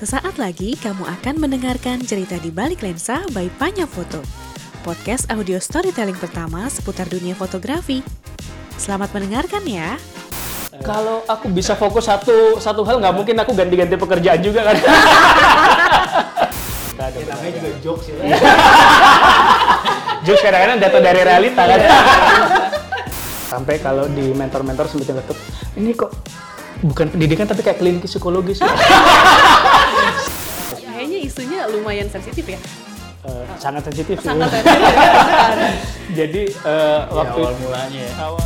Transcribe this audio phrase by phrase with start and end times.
[0.00, 4.24] Sesaat lagi kamu akan mendengarkan cerita di balik lensa by Panya Foto.
[4.80, 8.00] Podcast audio storytelling pertama seputar dunia fotografi.
[8.80, 10.00] Selamat mendengarkan ya.
[10.80, 14.76] Kalau aku bisa fokus satu satu hal nggak mungkin aku ganti-ganti pekerjaan juga kan.
[17.00, 18.16] Ya, namanya juga jokes ya.
[20.24, 21.80] Jokes kadang-kadang jatuh dari realita kan.
[23.52, 25.38] Sampai kalau di mentor-mentor sempat ngetuk,
[25.76, 26.08] ini kok
[26.80, 28.60] bukan pendidikan tapi kayak klinik psikologis.
[28.64, 28.72] ya."
[30.80, 32.60] Kayaknya isunya lumayan sensitif ya.
[33.20, 34.28] Eh, sangat sensitif sih.
[34.28, 34.80] Sangat sensitif.
[36.16, 38.14] Jadi eh, waktu awal mulanya ya.
[38.20, 38.40] awal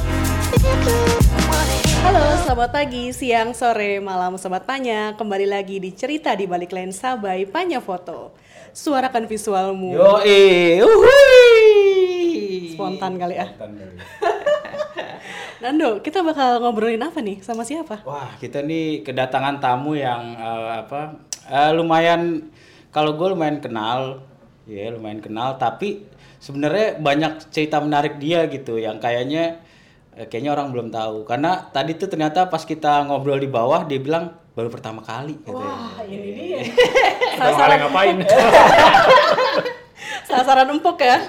[2.05, 5.17] Halo, selamat pagi, siang, sore, malam Sobat Panya.
[5.17, 8.37] Kembali lagi di Cerita di Balik Lensa by Panya Foto.
[8.77, 9.97] Suarakan visualmu.
[9.97, 11.65] Yo eh, uhui.
[12.77, 13.47] Spontan kali ya.
[13.57, 13.95] Spontan kali.
[15.65, 17.41] Nando, kita bakal ngobrolin apa nih?
[17.41, 18.05] Sama siapa?
[18.05, 21.17] Wah, kita nih kedatangan tamu yang eh, apa?
[21.49, 22.53] eh, lumayan
[22.93, 24.21] kalau gue lumayan kenal,
[24.69, 25.57] ya lumayan kenal.
[25.57, 26.05] Tapi
[26.37, 29.65] sebenarnya banyak cerita menarik dia gitu, yang kayaknya
[30.13, 31.25] eh, kayaknya orang belum tahu.
[31.25, 35.41] Karena tadi tuh ternyata pas kita ngobrol di bawah, dia bilang baru pertama kali.
[35.49, 36.61] Gitu Wah, ini dia.
[37.41, 38.17] Bang Ale ngapain?
[40.29, 41.25] Sasaran empuk ya.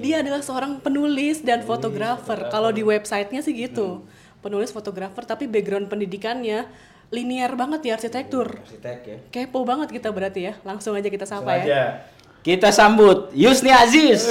[0.00, 2.48] Dia adalah seorang penulis dan fotografer.
[2.48, 4.08] Kalau di websitenya sih gitu.
[4.40, 6.64] Penulis fotografer tapi background pendidikannya
[7.12, 8.64] linear banget di arsitektur.
[8.64, 9.18] Arsitek ya.
[9.28, 10.54] Kepo banget kita berarti ya.
[10.64, 11.62] Langsung aja kita sapa ya.
[11.62, 11.82] Aja.
[12.40, 14.24] Kita sambut Yusni Aziz.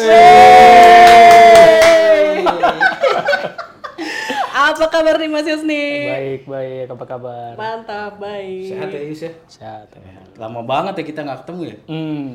[4.59, 6.09] Apa kabar nih Mas Yusni?
[6.09, 6.85] baik, baik.
[6.89, 7.53] Apa kabar?
[7.53, 8.73] Mantap, baik.
[8.73, 9.31] Sehat ya Yus ya?
[9.45, 9.87] Sehat.
[9.93, 10.19] ya.
[10.41, 11.77] Lama banget ya kita nggak ketemu ya.
[11.85, 12.29] Hmm.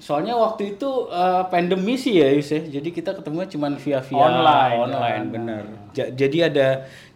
[0.00, 2.80] Soalnya waktu itu eh, pandemi sih ya Yus ya.
[2.80, 4.76] Jadi kita ketemu cuma via via Online.
[4.80, 5.62] online bener.
[5.92, 6.68] Ja- jadi ada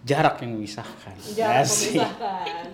[0.04, 1.16] jarak yang memisahkan.
[1.16, 1.96] Asik.
[1.96, 2.64] memisahkan.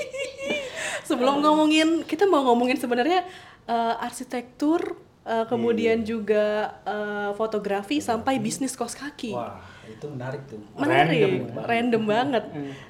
[1.08, 3.28] Sebelum ngomongin, kita mau ngomongin sebenarnya
[3.68, 4.96] eh, arsitektur,
[5.28, 9.36] eh, kemudian juga eh, fotografi sampai bisnis kos kaki.
[9.36, 10.60] Wah itu menarik tuh.
[10.78, 12.44] Menarik, random, banget.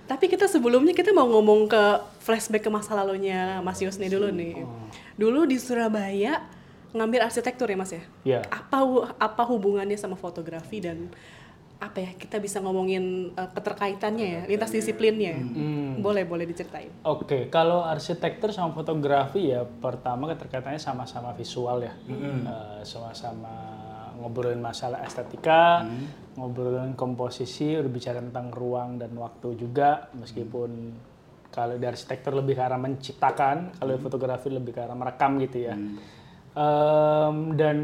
[0.05, 1.83] Tapi kita sebelumnya kita mau ngomong ke
[2.21, 4.65] flashback ke masa lalunya Mas Yusni dulu nih.
[5.16, 6.44] Dulu di Surabaya
[6.91, 8.03] ngambil arsitektur ya Mas ya?
[8.27, 8.41] Iya.
[8.50, 8.83] Apa
[9.16, 11.09] apa hubungannya sama fotografi dan
[11.81, 15.32] apa ya kita bisa ngomongin uh, keterkaitannya ya, lintas disiplinnya.
[15.32, 15.44] ya?
[15.97, 16.93] Boleh boleh diceritain.
[17.09, 23.79] Oke, kalau arsitektur sama fotografi ya pertama keterkaitannya sama-sama visual ya, Eh, sama-sama
[24.20, 25.82] ngobrolin masalah estetika,
[26.36, 30.70] ngobrolin komposisi, berbicara tentang ruang dan waktu juga, meskipun
[31.50, 35.58] kalau di arsitektur lebih ke arah menciptakan, kalau di fotografi lebih ke arah merekam gitu
[35.66, 35.75] ya.
[36.54, 37.78] Em, dan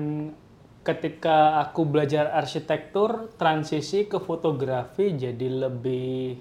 [0.86, 6.38] ketika aku belajar arsitektur, transisi ke fotografi jadi lebih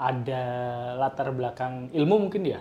[0.00, 0.44] ada
[0.96, 2.60] latar belakang ilmu mungkin ya.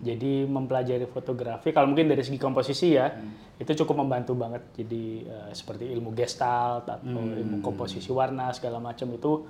[0.00, 3.06] Jadi mempelajari fotografi, kalau mungkin dari segi komposisi ya,
[3.54, 4.66] itu cukup membantu banget.
[4.74, 9.46] Jadi eh, seperti ilmu gestalt atau ilmu komposisi warna segala macam itu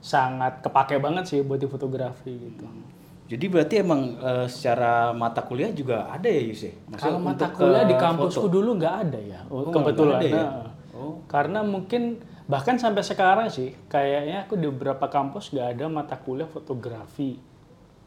[0.00, 2.64] sangat kepake banget sih buat di fotografi gitu.
[3.30, 6.66] Jadi berarti emang eh, secara mata kuliah juga ada ya Yus?
[6.66, 8.50] Maksudnya Kalau mata untuk, kuliah di eh, kampusku foto?
[8.50, 10.18] dulu nggak ada ya, Oh, kebetulan.
[10.18, 10.42] ada ya?
[10.42, 10.68] Nah,
[11.30, 12.18] Karena mungkin
[12.50, 17.38] bahkan sampai sekarang sih, kayaknya aku di beberapa kampus nggak ada mata kuliah fotografi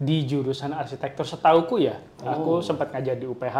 [0.04, 1.24] di jurusan arsitektur.
[1.24, 3.58] Setauku ya, aku sempat ngajar di UPH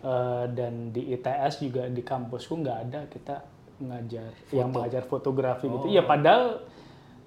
[0.00, 3.36] eh, dan di ITS juga di kampusku nggak ada kita
[3.78, 5.86] ngajar yang mengajar fotografi gitu.
[5.86, 6.64] Iya, padahal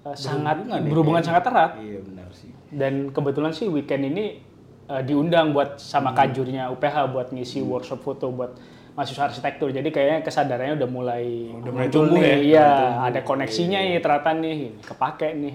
[0.02, 1.28] eh, sangat Berhubungan ya berhubungan kayaknya.
[1.32, 2.50] sangat erat Iya benar sih.
[2.70, 4.24] dan kebetulan sih weekend ini
[4.84, 8.52] eh, diundang buat sama kajurnya UPH buat ngisi workshop foto buat
[8.92, 12.30] mahasiswa arsitektur jadi kayaknya kesadarannya udah mulai Udah mulai tumbuh nih.
[12.30, 12.36] ya?
[12.38, 12.68] iya
[13.02, 15.54] ada koneksinya nih ternyata nih kepake nih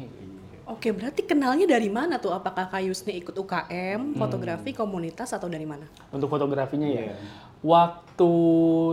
[0.70, 2.30] Oke, berarti kenalnya dari mana tuh?
[2.30, 5.90] Apakah Kak Yusni ikut UKM, fotografi, komunitas atau dari mana?
[6.14, 7.10] untuk fotografinya ya?
[7.10, 7.16] Iya.
[7.60, 8.32] waktu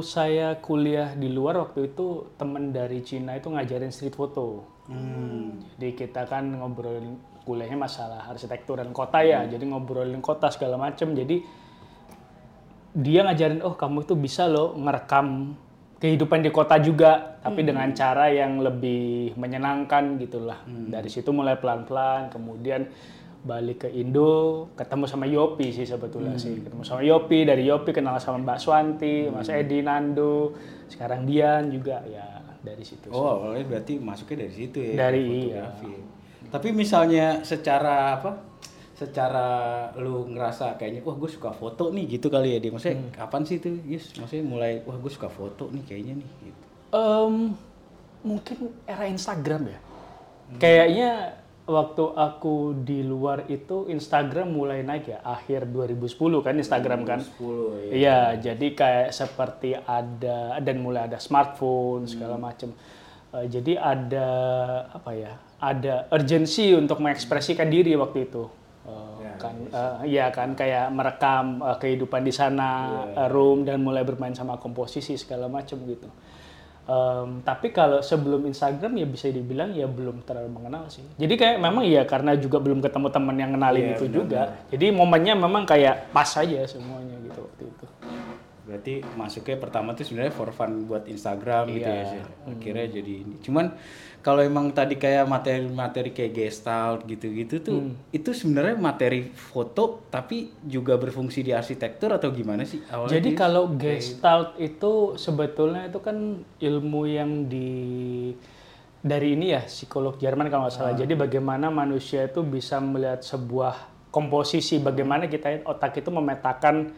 [0.03, 4.67] saya kuliah di luar waktu itu temen dari Cina itu ngajarin street photo.
[5.77, 7.15] Jadi kita kan ngobrolin
[7.47, 9.47] kuliahnya masalah arsitektur dan kota ya.
[9.47, 11.15] Jadi ngobrolin kota segala macem.
[11.15, 11.47] Jadi
[12.97, 15.55] dia ngajarin oh kamu itu bisa loh ngerekam
[16.07, 22.31] kehidupan di kota juga tapi dengan cara yang lebih menyenangkan gitulah dari situ mulai pelan-pelan
[22.31, 22.87] kemudian
[23.43, 28.23] balik ke Indo ketemu sama Yopi sih sebetulnya sih ketemu sama Yopi dari Yopi kenal
[28.23, 30.55] sama Mbak Swanti Mas Edi Nando
[30.87, 32.37] sekarang Dian juga ya
[32.67, 33.07] dari situ.
[33.15, 34.93] Oh, awalnya berarti masuknya dari situ ya.
[34.99, 35.95] Dari, fotografi.
[36.51, 38.31] Tapi misalnya secara apa?
[38.97, 39.47] Secara
[39.95, 42.73] lu ngerasa kayaknya wah gue suka foto nih gitu kali ya dia.
[42.73, 43.13] Maksudnya Hmm.
[43.13, 43.69] kapan sih itu?
[43.85, 46.63] Yes, maksudnya mulai wah gue suka foto nih kayaknya nih gitu.
[46.91, 47.35] Em,
[48.23, 49.79] mungkin era Instagram ya.
[50.57, 51.11] Kayaknya
[51.67, 57.21] waktu aku di luar itu Instagram mulai naik ya akhir 2010 kan Instagram kan.
[57.21, 57.93] 10 ya.
[57.93, 62.11] Iya, jadi kayak seperti ada dan mulai ada smartphone Hmm.
[62.11, 62.71] segala macam.
[63.35, 64.29] Eh, jadi ada
[64.89, 65.37] apa ya?
[65.59, 68.47] Ada urgensi untuk mengekspresikan diri waktu itu.
[69.37, 72.71] Kan eh, iya kan kayak merekam eh, kehidupan di sana,
[73.07, 73.25] Iya.
[73.25, 76.09] eh, room dan mulai bermain sama komposisi segala macam gitu.
[76.87, 81.03] Em, tapi kalau sebelum Instagram ya bisa dibilang ya belum terlalu mengenal sih.
[81.19, 84.43] Jadi kayak memang ya karena juga belum ketemu teman yang kenalin Iya, itu benar, juga.
[84.71, 87.87] Jadi momennya memang kayak pas aja semuanya gitu waktu itu.
[88.67, 92.03] Berarti masuknya pertama tuh sebenarnya for fun buat Instagram gitu ya.
[92.03, 92.05] Iya.
[92.07, 92.21] sih.
[92.55, 93.35] Akhirnya jadi ini.
[93.43, 93.75] Cuman
[94.27, 97.95] kalau emang tadi kayak materi-materi kayak gestalt gitu-gitu tuh Hmm.
[98.11, 103.23] itu sebenarnya materi foto tapi juga berfungsi di arsitektur atau gimana sih awalnya?
[103.23, 108.35] Jadi kalau gestalt itu sebetulnya itu kan ilmu yang di
[108.99, 110.99] dari ini ya psikolog Jerman kalau nggak salah.
[110.99, 116.91] Jadi bagaimana manusia itu bisa melihat sebuah komposisi, bagaimana kita otak itu memetakan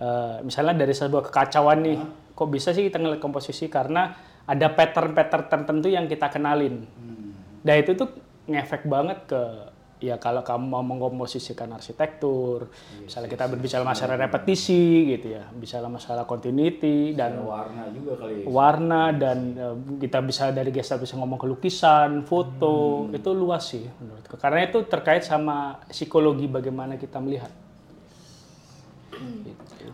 [0.00, 1.98] eh, misalnya dari sebuah kekacauan nih,
[2.32, 6.86] kok bisa sih kita ngeliat komposisi karena ada pattern-pattern tertentu yang kita kenalin.
[7.62, 8.10] Dan itu tuh
[8.50, 9.42] ngefek banget ke
[10.02, 12.66] ya kalau kamu mau mengkomposisikan arsitektur,
[13.06, 18.44] misalnya kita berbicara masalah repetisi gitu ya, bicara masalah continuity dan warna juga kali ya.
[18.50, 23.86] warna dan eh, kita bisa dari gestal bisa ngomong ke lukisan, foto, itu luas sih
[23.86, 24.34] menurutku.
[24.42, 27.54] Karena itu terkait sama psikologi bagaimana kita melihat.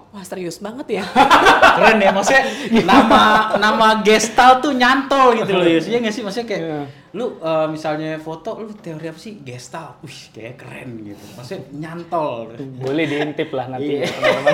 [0.08, 1.04] Wah serius banget ya.
[1.76, 2.44] Keren ya maksudnya
[2.82, 3.22] nama
[3.60, 5.84] nama gestal tuh nyantol gitu loh Yus.
[5.84, 6.80] Iya nggak sih maksudnya kayak Iya.
[7.12, 10.00] lu eh, misalnya foto lu teori apa sih gestal.
[10.00, 11.24] Wih kayak keren gitu.
[11.36, 12.56] Maksudnya nyantol.
[12.80, 14.00] Boleh diintip lah nanti.
[14.00, 14.08] Iya.
[14.08, 14.52] teman-teman.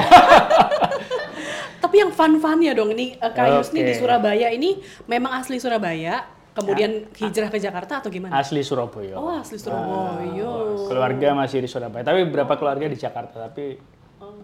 [1.82, 3.94] Tapi yang fun-funnya dong ini eh, Kak Yus nih di.
[3.94, 8.34] Surabaya ini memang asli Surabaya, kemudian hijrah ke Jakarta atau gimana?
[8.40, 9.14] Asli Surabaya.
[9.14, 10.50] Oh asli Surabaya.
[10.90, 13.78] Keluarga masih di Surabaya, tapi beberapa keluarga di Jakarta, tapi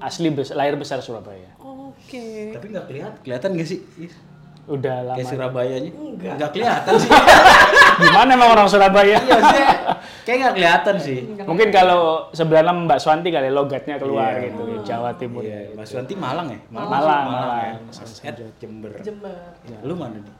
[0.00, 1.52] asli bes- lahir besar Surabaya.
[1.56, 2.50] Oke.
[2.50, 3.18] Tapi nggak kelihatan.
[3.20, 3.80] Kelihatan nggak sih?
[4.64, 5.16] Udah lama.
[5.18, 5.90] Kayak Surabayanya?
[6.36, 7.10] Nggak kelihatan sih.
[8.02, 9.18] Gimana emang orang Surabaya?
[9.18, 9.68] Iya maksudnya
[10.22, 11.18] kayak nggak kelihatan sih.
[11.42, 14.46] Mungkin kalau sebelah nama Mbak Swanti kali logatnya keluar Iya.
[14.48, 15.42] gitu, Jawa Timur.
[15.42, 16.58] Iya, Mas Wanti Malang ya?
[16.70, 17.26] Malang, ya?
[17.26, 17.76] Malang.
[17.84, 18.92] Mas Ed Jember.
[19.00, 19.34] Jember.
[19.66, 20.34] Ya, Lu mana nih?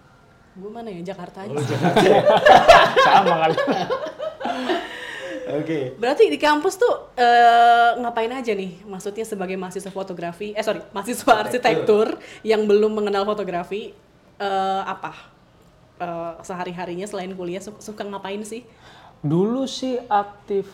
[0.50, 1.54] Gue mana ya Jakarta aja.
[3.06, 3.54] Sama kali.
[5.58, 5.98] Oke.
[5.98, 8.86] Berarti di kampus tuh eh, ngapain aja nih?
[8.86, 12.14] Maksudnya sebagai mahasiswa fotografi, eh sorry, mahasiswa arsitektur
[12.46, 13.90] yang belum mengenal fotografi,
[14.38, 15.40] eh, apa
[16.00, 18.64] Eh, sehari-harinya selain kuliah su- suka ngapain sih?
[19.20, 20.64] Dulu sih aktif,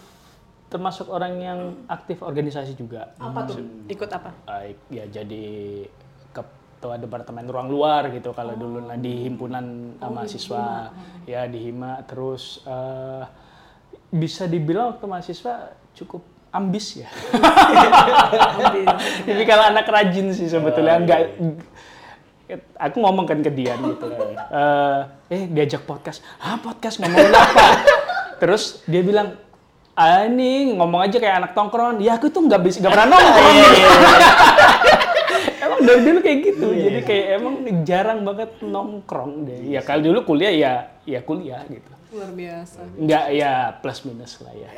[0.70, 3.11] termasuk orang yang aktif organisasi juga.
[3.19, 3.58] Apa tuh?
[3.90, 4.31] Ikut apa?
[4.46, 5.82] Baik, ya jadi
[6.31, 10.94] ketua departemen ruang luar gitu kalau dulu nah, di himpunan uh, mahasiswa
[11.26, 13.26] ya di hima terus eh,
[14.11, 16.23] bisa dibilang waktu mahasiswa cukup
[16.55, 17.08] ambis ya.
[19.29, 21.20] Jadi kalau anak rajin sih sebetulnya enggak
[22.79, 24.06] aku ngomong kan ke dia gitu.
[24.06, 25.00] Eh,
[25.35, 26.23] eh diajak podcast.
[26.38, 27.67] Ah podcast ngomongin apa?
[28.41, 29.37] Terus dia bilang
[29.97, 32.00] ah ini ngomong aja kayak anak tongkrongan.
[32.00, 33.56] Ya aku tuh nggak bisa nggak pernah nongkrong.
[35.56, 36.69] Emang dari dulu kayak gitu.
[36.73, 39.61] Jadi kayak emang jarang banget nongkrong deh.
[39.76, 40.73] Ya kalau dulu kuliah ya
[41.05, 42.81] ya kuliah gitu Luar biasa.
[42.97, 44.71] nggak ya plus minus lah ya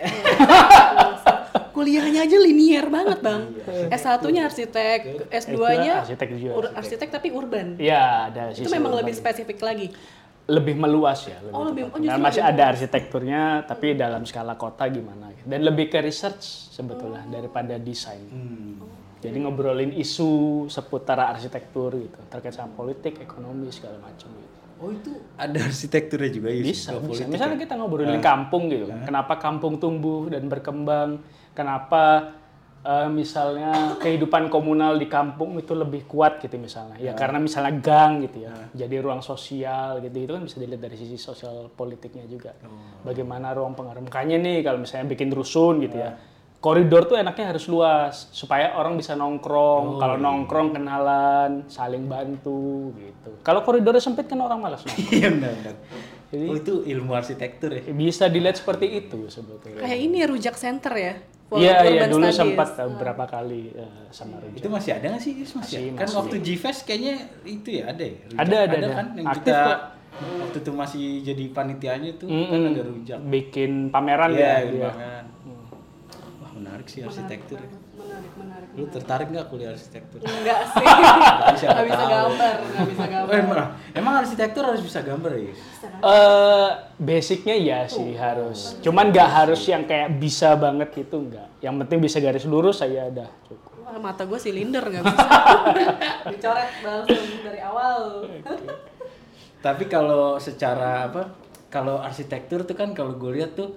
[1.70, 3.54] Kuliahnya aja linier banget, Bang.
[3.88, 7.78] S1-nya arsitek, S2-nya arsitek juga ur- arsitek tapi urban.
[7.78, 9.00] ya ada Itu memang urban.
[9.00, 9.88] lebih spesifik lagi.
[10.48, 11.38] lebih meluas ya.
[11.52, 12.02] Oh, lebih- oh, tepatnya.
[12.02, 15.28] justru Dan masih lebih ada arsitekturnya, tapi dalam skala kota gimana.
[15.30, 15.44] gitu.
[15.44, 16.40] Dan lebih ke research
[16.72, 18.26] sebetulnya daripada desain.
[19.18, 20.30] Jadi ngobrolin isu
[20.66, 24.58] seputar arsitektur gitu, terkait sama politik, ekonomi segala macam gitu.
[24.78, 26.66] Oh itu ada arsitekturnya juga Yus?
[26.70, 27.26] Bisa, bisa.
[27.26, 27.62] Misalnya ya?
[27.66, 31.18] kita ngobrolin kampung gitu, kenapa kampung tumbuh dan berkembang,
[31.50, 32.34] kenapa
[32.86, 36.94] eh, misalnya kehidupan komunal di kampung itu lebih kuat gitu misalnya.
[37.02, 40.94] Ya karena misalnya gang gitu ya, jadi ruang sosial gitu itu kan bisa dilihat dari
[40.94, 42.54] sisi sosial politiknya juga.
[43.02, 44.06] Bagaimana ruang pengaruh.
[44.06, 46.14] Makanya nih kalau misalnya bikin rusun gitu ya,
[46.58, 49.96] koridor tuh enaknya harus luas supaya orang bisa nongkrong.
[49.96, 53.30] Kalau nongkrong kenalan, saling bantu gitu.
[53.42, 55.14] Kalau koridornya sempit kan orang malas nongkrong.
[55.18, 55.74] Iya benar benar.
[56.28, 57.82] Oh itu ilmu arsitektur ya?
[57.88, 59.80] Bisa dilihat seperti itu sebetulnya.
[59.80, 61.14] Kayak ini ya rujak center ya.
[61.48, 62.36] Iya iya dulu studies.
[62.36, 64.60] sempat uh, berapa kali uh, sama Rujak.
[64.60, 65.32] Itu masih ada nggak sih?
[65.40, 65.80] Masih, Masih?
[65.96, 66.16] Kan masih.
[66.20, 67.14] waktu G-Fest kayaknya
[67.48, 68.16] itu ya ada ya?
[68.20, 68.36] Rujak?
[68.44, 68.88] Ada, ada, ada.
[68.92, 69.80] kan yang Aktif kita kok.
[70.44, 72.72] waktu itu masih jadi panitianya tuh kan Mm-mm.
[72.76, 73.18] ada rujak.
[73.24, 74.90] Bikin pameran Iya, ya gitu dia.
[76.88, 77.58] Menarik sih arsitektur.
[77.60, 77.68] ya.
[77.98, 78.68] Menarik, menarik.
[78.72, 80.20] Lu tertarik nggak kuliah arsitektur?
[80.24, 80.86] Enggak sih.
[81.68, 83.28] Nggak bisa gambar, nggak bisa gambar.
[83.28, 83.58] Oh, emang,
[83.92, 85.52] emang arsitektur harus bisa gambar ya?
[85.84, 88.80] Eh, basicnya ya sih harus.
[88.80, 91.60] Cuman nggak harus yang kayak bisa banget gitu nggak.
[91.60, 93.72] Yang penting bisa garis lurus saya udah cukup.
[93.84, 95.28] Wah, mata gue silinder nggak bisa.
[96.32, 98.24] Dicoret langsung dari awal.
[99.58, 101.22] Tapi kalau secara apa?
[101.68, 103.76] Kalau arsitektur tuh kan kalau gue lihat tuh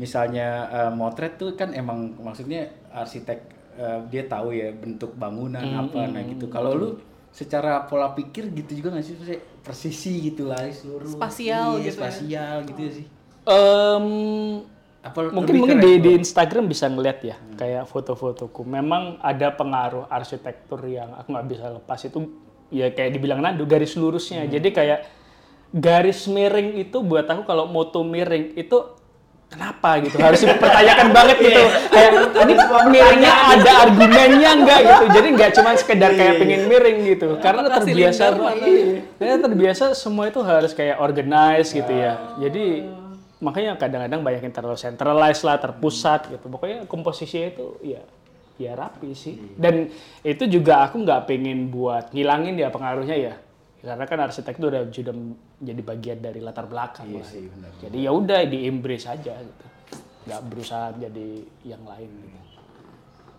[0.00, 3.38] misalnya eh, motret tuh kan emang maksudnya arsitek
[3.76, 6.48] eh, dia tahu ya bentuk bangunan apa nah gitu.
[6.48, 6.88] Kalau lu
[7.30, 9.14] secara pola pikir gitu juga nggak sih
[9.62, 11.92] persisi gitu lah seluruh Spasial iya, gitu ya.
[11.94, 13.06] spasial gitu ya sih.
[13.46, 14.06] Em,
[15.00, 18.66] Apa mungkin mungkin di, di Instagram bisa ngeliat ya kayak foto-fotoku.
[18.66, 22.18] Memang ada pengaruh arsitektur yang aku nggak bisa lepas itu
[22.68, 24.44] ya kayak dibilang Nando garis lurusnya.
[24.44, 25.00] Jadi kayak
[25.70, 28.76] garis miring itu buat aku kalau moto miring itu
[29.50, 30.16] kenapa gitu?
[30.22, 31.62] Harus dipertanyakan banget gitu.
[31.90, 32.10] Kayak
[32.46, 32.54] ini
[32.88, 34.80] miringnya ada argumennya enggak?
[34.86, 35.04] gitu.
[35.10, 37.28] Jadi nggak cuma sekedar kayak pengen miring gitu.
[37.42, 38.24] Karena terbiasa
[39.18, 42.38] karena terbiasa semua itu harus kayak organize gitu ya.
[42.38, 42.86] Jadi
[43.42, 46.46] makanya kadang-kadang banyak yang terlalu centralized lah terpusat gitu.
[46.46, 48.02] Pokoknya komposisinya itu ya
[48.60, 49.36] ya rapi sih.
[49.58, 49.90] Dan
[50.22, 53.34] itu juga aku nggak pengen buat ngilangin ya pengaruhnya ya.
[53.80, 54.82] Karena kan arsitek itu udah
[55.60, 57.28] jadi bagian dari latar belakang lah.
[57.84, 59.66] jadi ya udah di embrace aja gitu.
[60.24, 62.40] Nggak berusaha jadi yang lain gitu.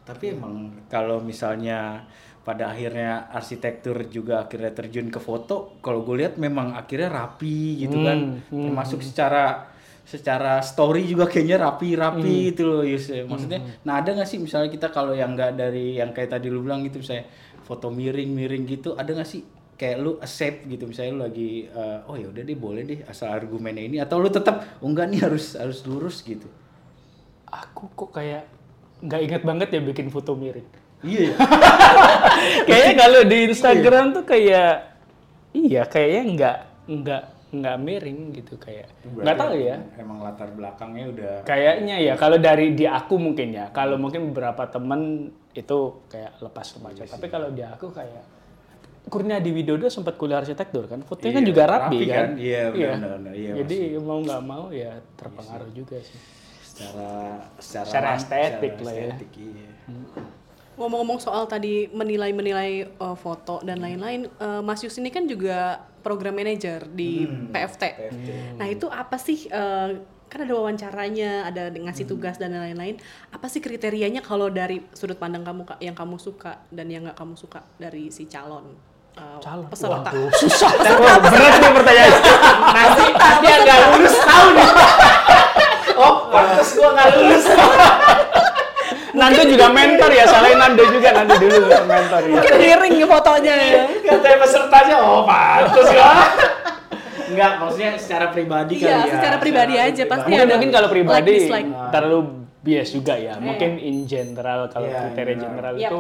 [0.05, 2.05] Tapi emang kalau misalnya
[2.41, 8.01] pada akhirnya arsitektur juga akhirnya terjun ke foto, kalau gue lihat memang akhirnya rapi gitu
[8.01, 9.69] kan, termasuk secara
[10.01, 13.13] secara story juga kayaknya rapi-rapi itu loh Yus.
[13.13, 16.65] Maksudnya, nah ada nggak sih misalnya kita kalau yang nggak dari yang kayak tadi lu
[16.65, 17.29] bilang gitu, misalnya
[17.61, 19.45] foto miring-miring gitu, ada nggak sih
[19.81, 23.33] kayak lu accept gitu misalnya lu lagi eh, oh ya udah deh boleh deh asal
[23.33, 26.45] argumennya ini atau lu tetap oh enggak nih harus harus lurus gitu.
[27.50, 28.45] Aku kok kayak
[29.01, 30.69] nggak inget banget ya bikin foto miring
[31.01, 31.35] iya ya
[32.69, 34.73] kayaknya kalau di Instagram tuh kayak
[35.57, 38.88] iya kayaknya nggak nggak nggak miring gitu kayak.
[39.03, 39.75] Nggak tahu ya.
[40.00, 44.71] emang latar belakangnya udah kayaknya ya kalau dari di aku mungkin ya kalau mungkin beberapa
[44.71, 47.03] temen itu kayak lepas remaja.
[47.11, 48.23] Tapi kalau di aku kayak
[49.10, 52.29] Kurnia di Widodo sempat kuliah arsitektur kan fotonya kan Iya, juga rapi, rapi kan, kan?
[52.38, 53.34] Iya, benar-benar.
[53.34, 56.20] Iya, jadi mau nggak mau ya terpengaruh juga sih
[56.63, 57.12] secara
[57.60, 59.03] secara, Secara estetik secara lah ya.
[59.12, 59.70] estetik, iya.
[60.79, 66.34] Ngomong-ngomong soal tadi menilai-menilai uh, foto dan lain-lain, uh, Mas Yus ini kan juga program
[66.34, 67.84] manager di PFT.
[68.58, 69.46] Nah itu apa sih?
[69.51, 70.00] uh,
[70.31, 72.96] kan ada wawancaranya, ada ngasih tugas dan lain-lain.
[73.36, 77.36] Apa sih kriterianya kalau dari sudut pandang kamu yang kamu suka dan yang nggak kamu
[77.36, 78.72] suka dari si calon
[79.18, 80.10] uh, calon peserta?
[80.12, 82.13] Waduh, susah berat nih pertanyaan
[82.72, 84.70] nanti nanti yang nggak lulus tahu nih
[86.03, 87.46] oh pantas gua nggak lulus
[89.12, 92.36] Nando juga mentor ya, salahin Nando juga Nando dulu mentor ya.
[92.39, 93.84] Mungkin miring nih fotonya ya.
[94.08, 96.08] Katanya pesertanya, oh pantas ya.
[97.27, 99.13] Enggak, maksudnya secara pribadi Iya, kali ya.
[99.20, 101.70] secara pribadi aja, pasti Mungkin ada mungkin kalau like, pribadi dislike.
[101.91, 102.20] terlalu
[102.63, 103.34] bias juga ya.
[103.36, 105.91] Mungkin in general kalau Iya, kriteria in general Yep.
[105.91, 106.00] itu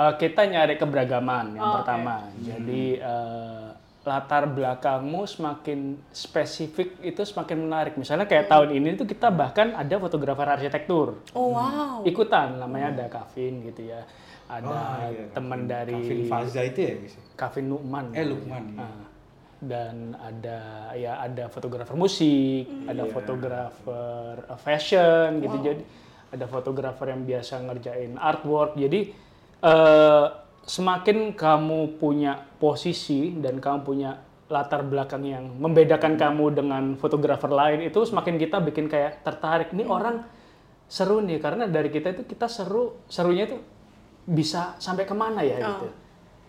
[0.00, 2.32] uh, kita nyari keberagaman yang Oh, pertama.
[2.40, 3.68] Jadi uh,
[4.00, 7.94] latar belakangmu semakin spesifik itu semakin menarik.
[7.94, 12.00] Misalnya kayak tahun ini tuh kita bahkan ada fotografer arsitektur Oh wow.
[12.02, 14.00] ikutan namanya ada Kavin gitu ya.
[14.48, 15.24] Ada Oh, iya.
[15.30, 17.14] teman dari Kavin Faza itu ya, guys.
[17.36, 18.04] Kavin Nukman.
[18.16, 18.82] Eh, Lukman, iya.
[18.82, 19.04] Ah.
[19.60, 20.58] dan ada
[20.96, 23.12] ya ada fotografer musik, ada Iya.
[23.12, 25.56] fotografer uh, fashion gitu.
[25.60, 25.82] Jadi
[26.32, 28.80] ada fotografer yang biasa ngerjain artwork.
[28.80, 29.12] Jadi
[29.60, 30.26] eh,
[30.64, 34.10] semakin kamu punya posisi dan kamu punya
[34.50, 39.70] latar belakang yang membedakan kamu dengan fotografer lain itu semakin kita bikin kayak tertarik.
[39.70, 40.26] Ini orang
[40.90, 43.62] seru nih karena dari kita itu kita seru serunya itu
[44.26, 45.86] bisa sampai ke mana ya gitu.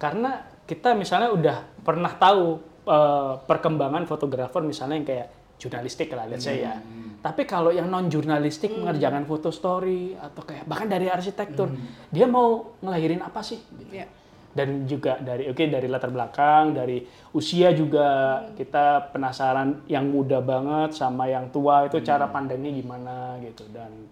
[0.01, 2.57] Karena kita misalnya udah pernah tahu
[2.89, 5.27] eh, perkembangan fotografer misalnya yang kayak
[5.61, 6.81] jurnalistik lah let's say ya.
[7.21, 11.69] Tapi kalau yang non jurnalistik mengerjakan foto story atau kayak bahkan dari arsitektur,
[12.09, 13.61] dia mau ngelahirin apa sih?
[13.61, 13.93] Gitu.
[13.93, 14.09] Iya.
[14.51, 17.05] Dan juga dari oke dari latar belakang, dari
[17.37, 23.69] usia juga kita penasaran yang muda banget sama yang tua itu cara pandangnya gimana gitu
[23.69, 24.09] dan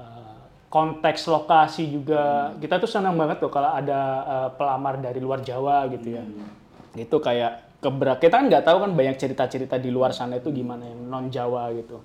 [0.00, 0.40] eh,
[0.72, 5.84] konteks lokasi juga kita tuh senang banget tuh kalau ada eh, pelamar dari luar Jawa
[5.92, 6.24] gitu ya.
[6.96, 10.86] Itu kayak kebera kita kan nggak tahu kan banyak cerita-cerita di luar sana itu gimana
[10.90, 12.02] yang non Jawa gitu.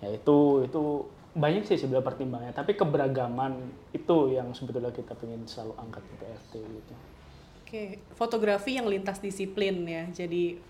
[0.00, 0.82] Ya itu itu
[1.32, 3.56] banyak sih sebenarnya pertimbangannya, tapi keberagaman
[3.96, 6.94] itu yang sebetulnya kita pengen selalu angkat di PFT gitu.
[7.64, 10.04] Oke, fotografi yang lintas disiplin ya.
[10.12, 10.60] Jadi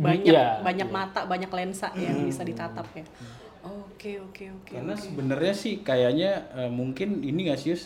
[0.00, 3.04] banyak iya, banyak mata, banyak lensa yang bisa ditatap ya.
[3.60, 4.72] Oke oke oke.
[4.72, 7.76] Karena sebenarnya sih kayaknya eh, mungkin ini nggak sih?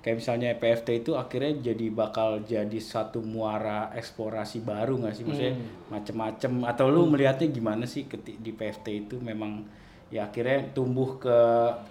[0.00, 5.24] Kayak misalnya PFT itu akhirnya jadi bakal jadi satu muara eksplorasi baru nggak sih?
[5.28, 5.54] Maksudnya
[5.92, 6.52] macem-macem.
[6.64, 9.64] Atau lu melihatnya gimana sih keti- di PFT itu memang
[10.08, 11.38] ya akhirnya tumbuh ke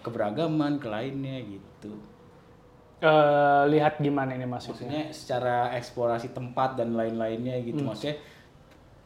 [0.02, 1.94] keberagaman ke lainnya gitu?
[3.00, 4.92] Eh, lihat gimana ini maksudnya?
[4.92, 7.80] maksudnya secara eksplorasi tempat dan lain-lainnya gitu.
[7.80, 8.20] Maksudnya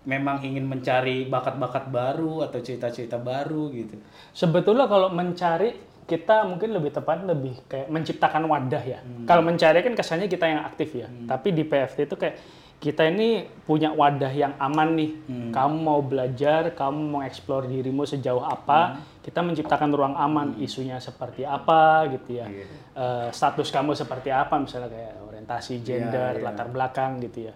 [0.10, 3.96] memang ingin mencari bakat-bakat baru atau cerita-cerita baru gitu?
[4.34, 9.00] Sebetulnya kalau mencari kita mungkin lebih tepat lebih kayak menciptakan wadah ya.
[9.28, 11.08] Kalau mencari kan kesannya kita yang aktif ya.
[11.08, 12.36] Tapi di PFT itu kayak
[12.84, 15.12] kita ini punya wadah yang aman nih.
[15.56, 20.60] Kamu mau belajar, kamu mau eksplor dirimu sejauh apa, kita menciptakan ruang aman.
[20.60, 22.52] Isunya seperti apa gitu ya.
[22.94, 27.54] Eh, status kamu seperti apa misalnya kayak orientasi gender, latar belakang gitu ya.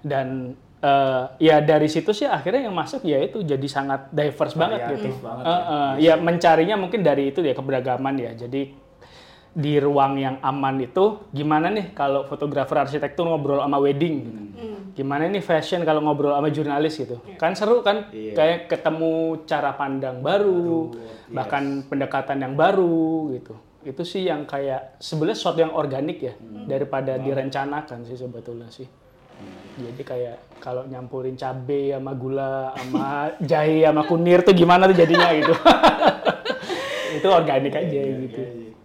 [0.00, 4.96] Dan eh, ya dari situ sih akhirnya yang masuk ya itu jadi sangat diverse banget
[4.96, 5.12] gitu.
[5.20, 8.32] banget Eh, eh, ya mencarinya mungkin dari itu ya keberagaman ya.
[8.34, 8.72] Jadi
[9.50, 14.40] di ruang yang aman itu gimana nih kalau fotografer arsitektur ngobrol sama wedding gitu.
[14.90, 17.18] Gimana nih fashion kalau ngobrol sama jurnalis gitu.
[17.34, 20.92] Kan seru kan kayak ketemu cara pandang baru,
[21.34, 23.54] bahkan pendekatan yang baru gitu.
[23.80, 26.34] Itu sih yang kayak sebenarnya sesuatu yang organik ya
[26.68, 28.86] daripada direncanakan sih sebetulnya sih.
[29.80, 35.28] Jadi kayak kalau nyampurin cabe sama gula sama jahe sama kunir tuh gimana tuh jadinya
[35.32, 35.54] gitu.
[37.16, 38.40] itu organik aja gitu.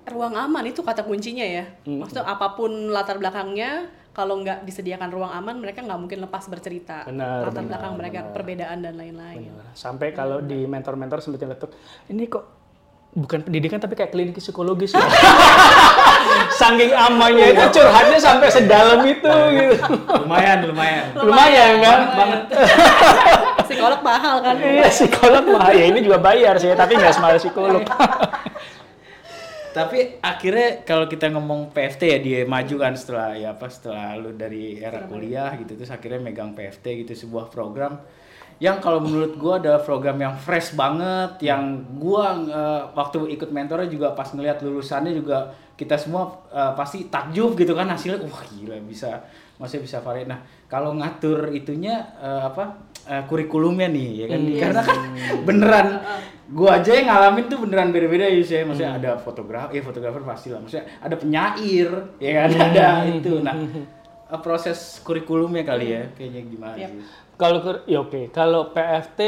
[0.06, 1.66] Ruang aman itu kata kuncinya ya.
[1.84, 2.02] Hmm.
[2.02, 7.04] Maksudnya apa pun latar belakangnya, kalau nggak disediakan ruang aman, mereka nggak mungkin lepas bercerita.
[7.04, 9.52] Benar, latar benar, belakang mereka, perbedaan dan lain-lain.
[9.76, 11.76] Sampai kalau di mentor-mentor sempat letuk,
[12.08, 12.65] ini kok
[13.16, 15.00] bukan pendidikan tapi kayak klinik psikologis ya.
[16.60, 19.92] Saking amannya itu curhatnya sampai sedalam itu gitu.
[20.24, 22.00] lumayan lumayan Lumayan kan?
[22.12, 22.42] Banget.
[23.72, 24.56] Psikolog mahal kan.
[24.60, 27.84] Iya psikolog mah ya ini juga bayar sih tapi nggak semua psikolog.
[29.76, 34.32] Tapi akhirnya kalau kita ngomong PFT ya dia maju kan setelah ya apa setelah lu
[34.36, 38.00] dari era kuliah gitu terus akhirnya megang PFT gitu sebuah program
[38.56, 43.92] yang kalau menurut gua adalah program yang fresh banget yang gua eh, waktu ikut mentornya
[43.92, 48.24] juga pas ngelihat lulusannya juga kita semua eh, pasti takjub gitu kan hasilnya.
[48.24, 49.20] Wah gila bisa
[49.60, 50.32] masih bisa varian.
[50.36, 50.40] Nah,
[50.72, 54.40] kalau ngatur itunya eh, apa eh, kurikulumnya nih ya kan?
[54.56, 55.00] Karena kan
[55.44, 55.88] beneran
[56.56, 58.40] gua aja yang ngalamin tuh beneran beda-beda ya.
[58.40, 60.64] Saya maksudnya ada fotografer ya fotografer pasti lah.
[60.64, 61.90] Maksudnya ada penyair
[62.24, 62.50] ya kan?
[62.56, 62.88] Ada
[63.20, 63.44] itu.
[63.44, 63.56] Nah
[64.42, 66.90] proses kurikulumnya kali ya kayaknya gimana Yap.
[66.90, 67.02] sih
[67.36, 69.20] Kalau ya oke, kalau PFT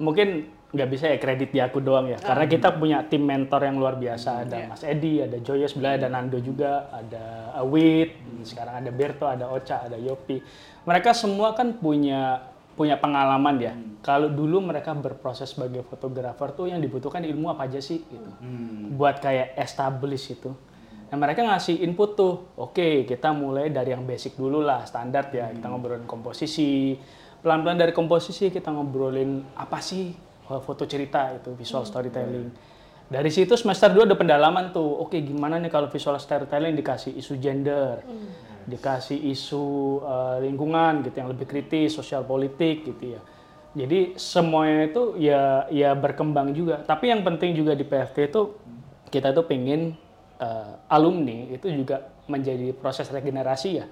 [0.00, 3.76] mungkin nggak bisa ya kredit di aku doang ya, karena kita punya tim mentor yang
[3.76, 4.48] luar biasa.
[4.48, 9.52] Ada Mas Edi, ada Joya sebelah, ada Nando juga, ada Awit, sekarang ada Berto, ada
[9.52, 10.40] Ocha, ada Yopi.
[10.88, 13.76] Mereka semua kan punya punya pengalaman ya.
[14.00, 18.30] Kalau dulu mereka berproses sebagai fotografer tuh yang dibutuhkan ilmu apa aja sih gitu.
[18.96, 20.56] Buat kayak establish itu.
[21.12, 25.52] Nah mereka ngasih input tuh, oke kita mulai dari yang basic dulu lah, standar ya.
[25.52, 26.96] Kita ngobrolin komposisi,
[27.42, 30.14] pelan-pelan dari komposisi kita ngobrolin apa sih
[30.48, 32.48] uh, foto cerita itu, visual storytelling.
[33.12, 37.36] Dari situ semester 2 ada pendalaman tuh, oke gimana nih kalau visual storytelling dikasih isu
[37.36, 38.00] gender,
[38.64, 43.20] dikasih isu uh, lingkungan gitu yang lebih kritis, sosial politik gitu ya.
[43.72, 46.80] Jadi semuanya itu ya ya berkembang juga.
[46.84, 48.56] Tapi yang penting juga di PFT itu
[49.12, 49.92] kita tuh pengen
[50.40, 53.86] uh, alumni itu juga menjadi proses regenerasi ya.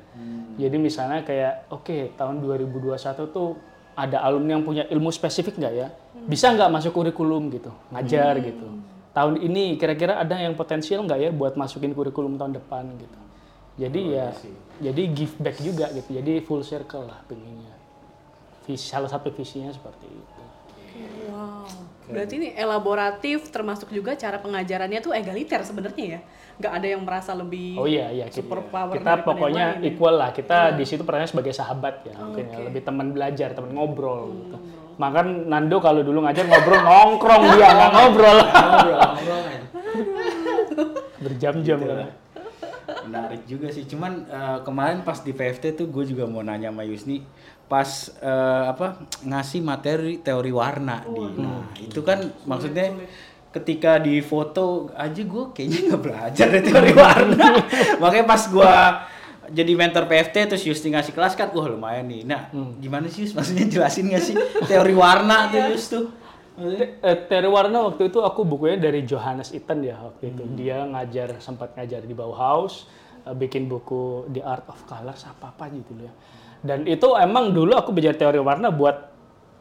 [0.57, 2.97] Jadi misalnya kayak oke tahun 2021
[3.29, 3.61] tuh
[3.93, 5.89] ada alumni yang punya ilmu spesifik nggak ya?
[6.25, 8.81] Bisa nggak masuk kurikulum gitu, ngajar gitu.
[9.13, 13.19] Tahun ini kira-kira ada yang potensial nggak ya buat masukin kurikulum tahun depan gitu.
[13.81, 14.33] Jadi ya
[14.81, 16.17] jadi give back juga gitu.
[16.17, 17.77] Jadi full circle lah pengennya.
[18.65, 20.40] Visi, salah satu visinya seperti itu.
[21.41, 21.67] Wow.
[22.11, 26.21] Berarti ini elaboratif termasuk juga cara pengajarannya tuh egaliter sebenarnya ya.
[26.61, 29.89] Nggak ada yang merasa lebih Oh iya iya kita, super power kita pokoknya ya.
[29.89, 30.31] equal lah.
[30.35, 32.67] Kita di situ perannya sebagai sahabat ya, mungkin ya.
[32.67, 34.57] lebih teman belajar, teman ngobrol gitu.
[35.01, 39.59] Makan Nando kalau dulu ngajar ngobrol nongkrong dia nggak ngobrol ngobrol ngobrol aja.
[41.25, 42.09] berjam-jam kan.
[43.07, 46.83] menarik juga sih cuman eh, kemarin pas di PFT tuh gue juga mau nanya sama
[46.85, 47.23] Yusni
[47.71, 52.91] pas eh, apa ngasih materi teori warna di nah itu kan maksudnya
[53.49, 57.47] ketika di foto aja gue kayaknya nggak belajar deh teori warna.
[58.03, 58.75] Makanya pas gue
[59.51, 62.23] jadi mentor PFT terus Yusni ngasih kelas kan wah lumayan nih.
[62.23, 63.33] Nah gimana sih Yus?
[63.33, 66.05] maksudnya jelasin nggak sih teori warna tuh Yus tuh?
[66.53, 70.43] Maksudnya- Eh, Teori warna waktu itu aku bukunya dari Johannes Itten ya waktu itu.
[70.55, 72.85] Dia ngajar sempat ngajar di Bauhaus,
[73.23, 76.13] eh, bikin buku The Art of Colors apa apa gitu ya.
[76.61, 79.11] Dan itu emang dulu aku belajar teori warna buat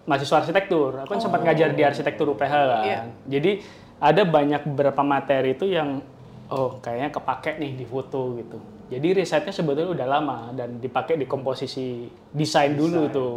[0.03, 1.05] mahasiswa arsitektur.
[1.05, 2.83] Aku kan sempat ngajar di arsitektur UPH kan.
[2.83, 2.99] Iya.
[3.29, 3.51] Jadi
[3.99, 6.01] ada banyak beberapa materi itu yang
[6.49, 8.57] oh kayaknya kepake nih di foto gitu.
[8.89, 13.35] Jadi risetnya sebetulnya udah lama dan dipakai di komposisi desain dulu tuh.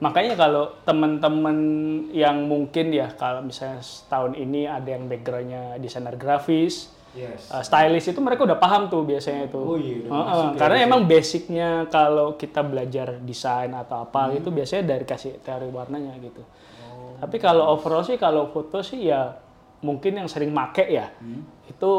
[0.00, 1.58] Makanya kalau teman-teman
[2.14, 7.50] yang mungkin ya kalau misalnya setahun ini ada yang backgroundnya desainer grafis, Yes.
[7.50, 9.58] uh, stylist itu mereka udah paham tuh biasanya itu.
[9.58, 14.38] Oh iya, masuk ya karena emang basicnya kalau kita belajar desain atau apa Hmm.
[14.38, 16.46] itu biasanya dari kasih teori warnanya gitu.
[16.86, 17.18] Oh.
[17.18, 19.34] Tapi kalau overall sih kalau foto sih ya
[19.82, 21.42] mungkin yang sering make ya Hmm.
[21.66, 21.90] itu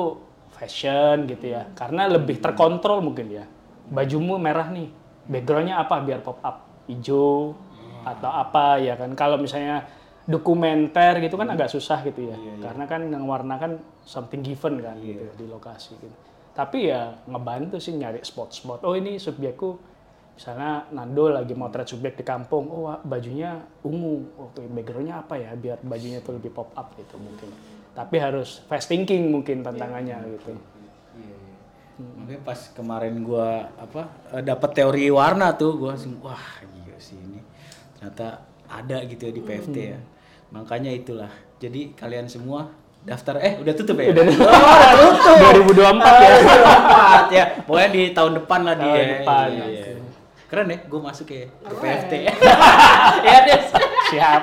[0.49, 1.67] fashion gitu ya.
[1.75, 3.43] Karena lebih terkontrol mungkin ya.
[3.89, 4.87] Bajumu merah nih,
[5.25, 7.55] backgroundnya apa biar pop up hijau
[8.01, 9.11] atau apa ya kan.
[9.13, 9.83] Kalau misalnya
[10.29, 12.37] dokumenter gitu kan agak susah gitu ya.
[12.61, 16.17] Karena kan yang warna kan something given kan gitu di lokasi gitu.
[16.53, 18.85] Tapi ya ngebantu sih nyari spot-spot.
[18.85, 19.81] Oh ini subjekku
[20.37, 22.69] misalnya Nando lagi motret subjek di kampung.
[22.69, 24.29] Oh wah, bajunya ungu.
[24.37, 27.49] Oke, backgroundnya apa ya biar bajunya tuh lebih pop up gitu mungkin.
[27.97, 30.53] Tapi harus fast thinking mungkin tantangannya gitu.
[31.17, 31.57] Iya, iya.
[32.21, 37.17] Makanya pas kemarin gua apa eh, dapat teori warna tuh gua langsung wah gila sih
[37.17, 37.41] ini.
[37.97, 39.99] Ternyata ada gitu ya di PFT ya.
[40.49, 41.31] Makanya itulah.
[41.59, 42.71] Jadi kalian semua
[43.05, 44.11] daftar eh udah tutup ya?
[44.11, 44.49] Udah tutup.
[45.71, 46.29] 2024 ya.
[47.29, 47.45] 2024 ya.
[47.63, 48.89] Pokoknya di tahun depan lah dia.
[48.91, 49.83] Tahun depan, Iya, iya.
[50.49, 52.13] Keren ya, gue masuk ya ke PFT.
[53.21, 53.59] Ya deh.
[54.09, 54.41] Siap.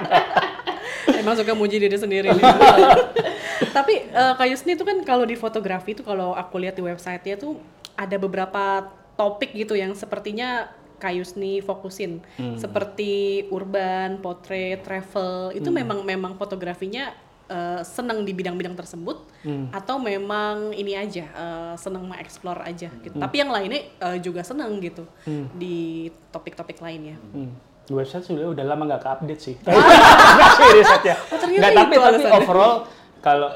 [1.19, 2.45] Emang suka muji diri sendiri nih.
[3.77, 7.35] Tapi eh, Kak Yusni itu kan kalau di fotografi itu kalau aku lihat di website-nya
[7.35, 7.59] tuh
[7.99, 12.25] ada beberapa topik gitu yang sepertinya Kak Yusni fokusin.
[12.57, 15.53] Seperti urban, portrait, travel.
[15.55, 17.13] Itu memang memang fotografinya
[17.47, 19.23] eh, senang di bidang-bidang tersebut
[19.71, 23.17] atau memang ini aja eh, senang mengeksplor aja gitu.
[23.17, 25.07] Tapi yang lainnya eh, juga senang gitu
[25.55, 27.17] di topik-topik lainnya.
[27.33, 27.55] Hmm.
[27.87, 29.55] Di website sudah udah lama nggak update sih.
[29.63, 31.15] Nggak sih risetnya.
[31.31, 32.75] Oh, Nggak, tapi tapi overall
[33.23, 33.51] kalau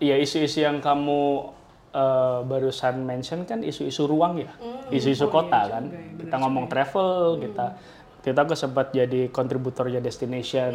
[0.00, 1.52] ya isu-isu yang kamu
[1.94, 4.50] eh, barusan mention kan isu-isu ruang ya,
[4.90, 5.84] isu-isu kota kan.
[6.18, 7.78] kita ngomong travel, kita
[8.24, 10.72] kita aku sempat jadi kontributornya destination,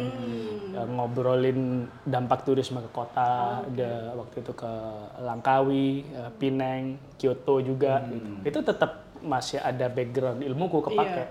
[0.70, 4.72] eh, ngobrolin dampak turisme ke kota, ada waktu itu ke
[5.18, 8.06] Langkawi, eh, Pineng, Kyoto juga.
[8.06, 8.46] gitu.
[8.46, 11.24] Itu tetap masih ada background ilmuku kepake.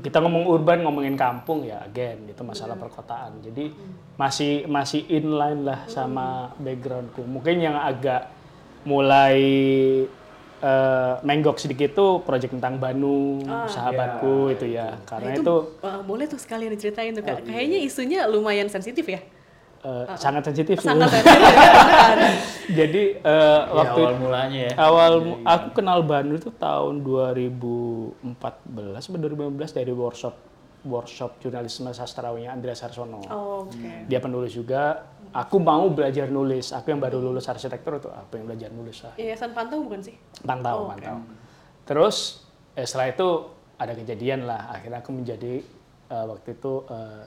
[0.00, 3.40] Kita ngomong urban ngomongin kampung ya again itu masalah perkotaan.
[3.44, 3.72] Jadi
[4.16, 7.24] masih masih inline lah sama backgroundku.
[7.24, 8.28] Mungkin yang agak
[8.86, 9.38] mulai
[10.56, 16.24] eh, menggok sedikit tuh project tentang Banu sahabatku itu ya karena Nah, itu, uh, boleh
[16.24, 17.44] tuh sekalian diceritain tuh kak.
[17.44, 19.20] Kayaknya isunya lumayan sensitif ya.
[19.78, 21.46] eh, sangat sensitif sih Sangat sensitif.
[22.72, 24.74] jadi eh, Ya, waktu awal mulanya ya.
[24.76, 28.34] awal mu- aku kenal Banu itu tahun 2014
[28.98, 30.34] atau 2015 dari workshop
[30.82, 33.18] workshop jurnalisme sastrawinya Andreas Harsono.
[33.26, 34.06] Oh, Oke.
[34.06, 35.02] Dia penulis juga.
[35.36, 36.72] Aku mau belajar nulis.
[36.72, 39.12] Aku yang baru lulus arsitektur tuh apa yang belajar nulis lah.
[39.20, 40.16] Yayasan Pantau bukan sih?
[40.40, 41.20] Pantau, Oh, pantau.
[41.84, 43.28] Terus eh, setelah itu
[43.76, 44.72] ada kejadian lah.
[44.72, 45.60] Akhirnya aku menjadi
[46.08, 47.22] eh, waktu itu eh,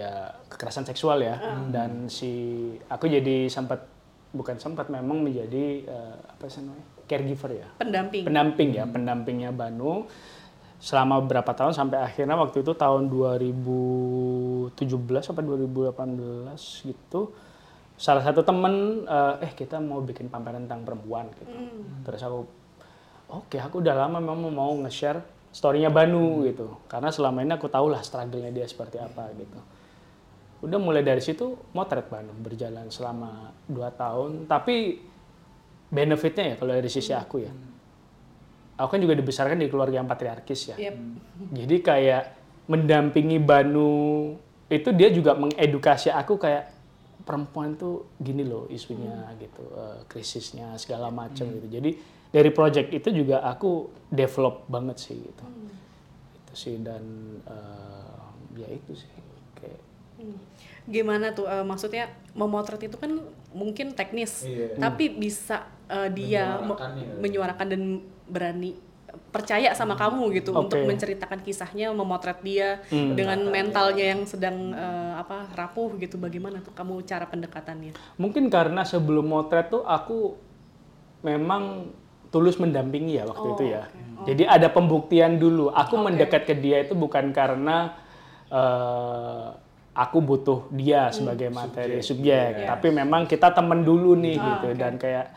[0.00, 1.36] ya kekerasan seksual ya.
[1.68, 3.84] Dan si aku jadi sempat
[4.32, 7.68] bukan sempat memang menjadi eh, apa sih namanya caregiver ya.
[7.76, 8.24] Pendamping.
[8.24, 10.08] Pendamping ya, pendampingnya Banu
[10.76, 14.76] selama beberapa tahun sampai akhirnya waktu itu tahun 2017
[15.24, 17.32] sampai 2018 gitu
[17.96, 21.52] salah satu temen eh, eh kita mau bikin pameran tentang perempuan gitu.
[22.04, 22.40] Terus aku
[23.32, 26.76] oke aku udah lama memang mau nge-share story-nya Banu gitu.
[26.86, 29.58] Karena selama ini aku tahu lah struggle-nya dia seperti apa gitu.
[30.60, 34.44] Udah mulai dari situ motret Banu berjalan selama dua tahun.
[34.44, 35.00] Tapi
[35.88, 37.52] benefitnya ya kalau dari sisi aku ya
[38.76, 40.94] aku kan juga dibesarkan di keluarga yang patriarkis ya Yep.
[41.52, 42.22] jadi kayak
[42.66, 43.90] mendampingi Banu
[44.66, 46.74] itu dia juga mengedukasi aku kayak
[47.22, 51.66] perempuan tuh gini loh isunya gitu, eh, krisisnya segala macam gitu.
[51.68, 51.90] Jadi
[52.28, 55.44] dari project itu juga aku develop banget sih gitu.
[56.36, 57.02] Itu sih dan
[57.42, 58.22] eh,
[58.56, 59.10] ya itu sih
[59.54, 59.80] kayak
[60.16, 60.38] Hmm.
[60.86, 63.10] Gimana tuh eh, maksudnya memotret itu kan
[63.52, 64.74] mungkin teknis, Iya.
[64.76, 67.14] tapi bisa eh, dia me- Menyuarakan ya.
[67.20, 67.82] menyuarakan dan
[68.26, 68.74] berani
[69.32, 70.60] percaya sama kamu gitu Oke.
[70.68, 76.20] untuk menceritakan kisahnya, memotret dia dengan mentalnya yang sedang eh, apa rapuh gitu.
[76.20, 77.96] Bagaimana tuh kamu cara pendekatannya?
[78.20, 80.36] mungkin karena sebelum motret tuh aku
[81.24, 81.88] memang
[82.28, 83.82] tulus mendampingi ya waktu Oh, itu ya.
[83.88, 84.26] oke.
[84.28, 85.72] Jadi ada pembuktian dulu.
[85.72, 87.96] Aku mendekat ke dia itu bukan karena
[88.52, 89.46] eh,
[89.96, 95.32] aku butuh dia sebagai materi subjek, tapi memang kita temen dulu nih gitu dan kayak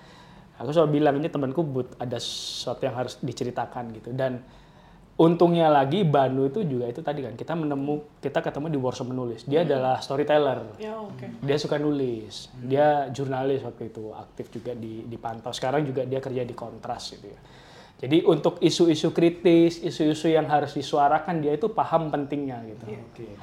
[0.60, 4.12] aku selalu bilang ini temanku but ada sesuatu yang harus diceritakan gitu.
[4.12, 4.44] Dan
[5.20, 9.44] untungnya lagi Banu itu juga itu tadi kan kita menemu kita ketemu di workshop menulis.
[9.48, 10.80] Dia adalah storyteller.
[10.80, 11.44] Ya oke.
[11.44, 12.52] dia suka nulis.
[12.60, 17.28] Dia jurnalis waktu itu aktif juga di dipantau sekarang juga dia kerja di kontras gitu
[17.28, 17.40] ya.
[18.00, 22.84] Jadi untuk isu-isu kritis isu-isu yang harus disuarakan dia itu paham pentingnya gitu.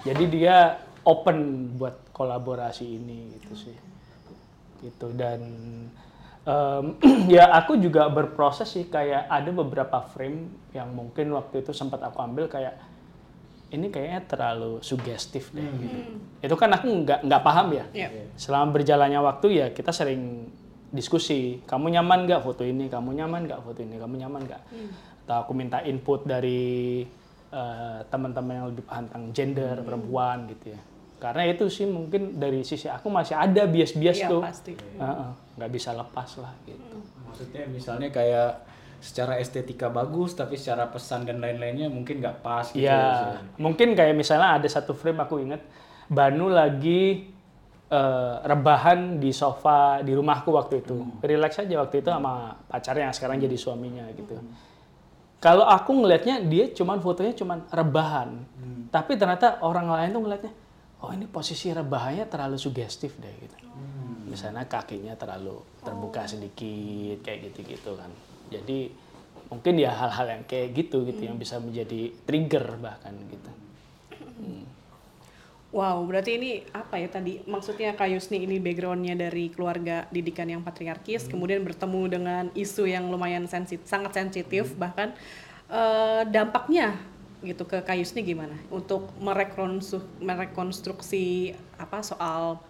[0.05, 3.76] Jadi dia open buat kolaborasi ini gitu sih.
[4.81, 5.12] Gitu.
[5.12, 5.40] Dan
[6.46, 6.85] em,
[7.35, 12.22] ya aku juga berproses sih kayak ada beberapa frame yang mungkin waktu itu sempat aku
[12.22, 12.78] ambil kayak
[13.66, 15.98] ini kayaknya terlalu sugestif deh gitu.
[16.38, 17.85] Itu kan aku nggak nggak paham ya.
[17.90, 18.09] Iya.
[18.38, 20.46] Selama berjalannya waktu ya kita sering
[20.94, 21.61] diskusi.
[21.66, 22.87] Kamu nyaman nggak foto ini?
[22.87, 23.98] Kamu nyaman nggak foto ini?
[23.98, 24.62] Kamu nyaman nggak?
[25.26, 27.02] Atau aku minta input dari
[27.50, 30.80] eh, teman-teman yang lebih paham tentang gender perempuan gitu ya.
[31.16, 34.42] Karena itu sih mungkin dari sisi aku masih ada bias-bias Iya, tuh.
[34.44, 34.72] pasti.
[34.76, 36.96] Heeh, nggak bisa lepas lah gitu.
[37.24, 38.50] Maksudnya misalnya kayak
[38.96, 42.85] secara estetika bagus tapi secara pesan dan lain-lainnya mungkin nggak pas gitu.
[42.85, 45.61] Iya, mungkin kayak misalnya ada satu frame aku inget
[46.07, 47.29] Banu lagi
[47.87, 53.14] eh, rebahan di sofa di rumahku waktu itu, relax aja waktu itu sama pacarnya yang
[53.14, 54.38] sekarang jadi suaminya gitu.
[55.38, 58.42] Kalau aku ngelihatnya dia cuman fotonya cuman rebahan,
[58.88, 60.52] tapi ternyata orang lain tuh ngelihatnya,
[61.04, 63.56] oh ini posisi rebahannya terlalu sugestif deh gitu.
[64.26, 68.11] Misalnya kakinya terlalu terbuka sedikit kayak gitu-gitu kan.
[68.48, 68.90] Jadi
[69.46, 73.50] mungkin ya hal-hal yang kayak gitu gitu yang bisa menjadi trigger bahkan gitu.
[75.74, 80.64] Wow, berarti ini apa ya tadi maksudnya Kak Yusni ini backgroundnya dari keluarga didikan yang
[80.64, 85.12] patriarkis, kemudian bertemu dengan isu yang lumayan sensitif, sangat sensitif, bahkan
[85.68, 86.96] eh, dampaknya
[87.44, 92.61] gitu ke Kak Yusni gimana untuk merekonstru- merekonstruksi apa soal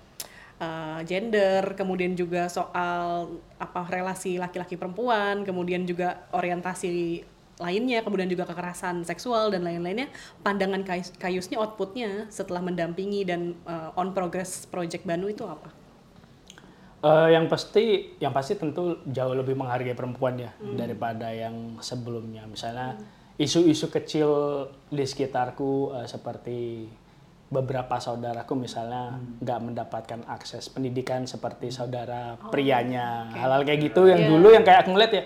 [0.59, 3.29] eh, gender, kemudian juga soal
[3.61, 7.23] apa relasi laki-laki perempuan, kemudian juga orientasi
[7.57, 10.13] lainnya, kemudian juga kekerasan seksual dan lain-lainnya.
[10.45, 15.73] Pandangan Kayus- Kayusnya outputnya setelah mendampingi dan uh, on progress project Banu itu apa?
[17.07, 22.43] Eh, yang pasti, yang pasti tentu jauh lebih menghargai perempuan ya daripada yang sebelumnya.
[22.49, 22.99] Misalnya
[23.37, 24.29] isu-isu kecil
[24.89, 26.59] di sekitarku eh, seperti
[27.47, 34.51] beberapa saudaraku misalnya nggak mendapatkan akses pendidikan seperti saudara prianya, hal-hal kayak gitu yang dulu
[34.51, 35.23] yang kayak aku ngeliat ya,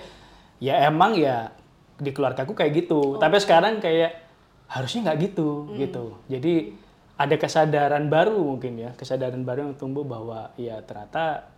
[0.61, 1.49] ya emang ya
[1.97, 3.17] di keluargaku kayak gitu.
[3.17, 4.21] Tapi sekarang kayak
[4.69, 6.21] harusnya nggak gitu gitu.
[6.29, 6.77] Jadi
[7.17, 11.49] ada kesadaran baru mungkin ya, kesadaran baru yang tumbuh bahwa ya ternyata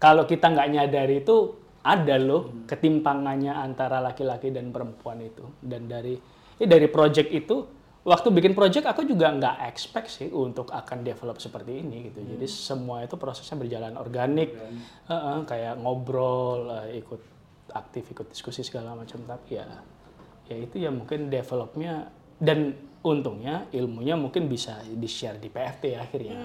[0.00, 5.46] kalau kita nggak nyadari itu ada loh ketimpangannya antara laki-laki dan perempuan itu.
[5.62, 6.18] Dan dari
[6.56, 7.56] ini dari project itu
[8.02, 12.26] waktu bikin project aku juga nggak expect sih untuk akan develop seperti ini gitu.
[12.26, 14.50] Jadi semua itu prosesnya berjalan organik,
[15.06, 17.22] Heeh, kayak ngobrol, eh, ikut
[17.70, 19.66] aktif ikut diskusi segala macam tapi ya
[20.46, 22.72] ya itu ya mungkin developnya dan
[23.06, 26.36] untungnya ilmunya mungkin bisa di share di PFT ya akhirnya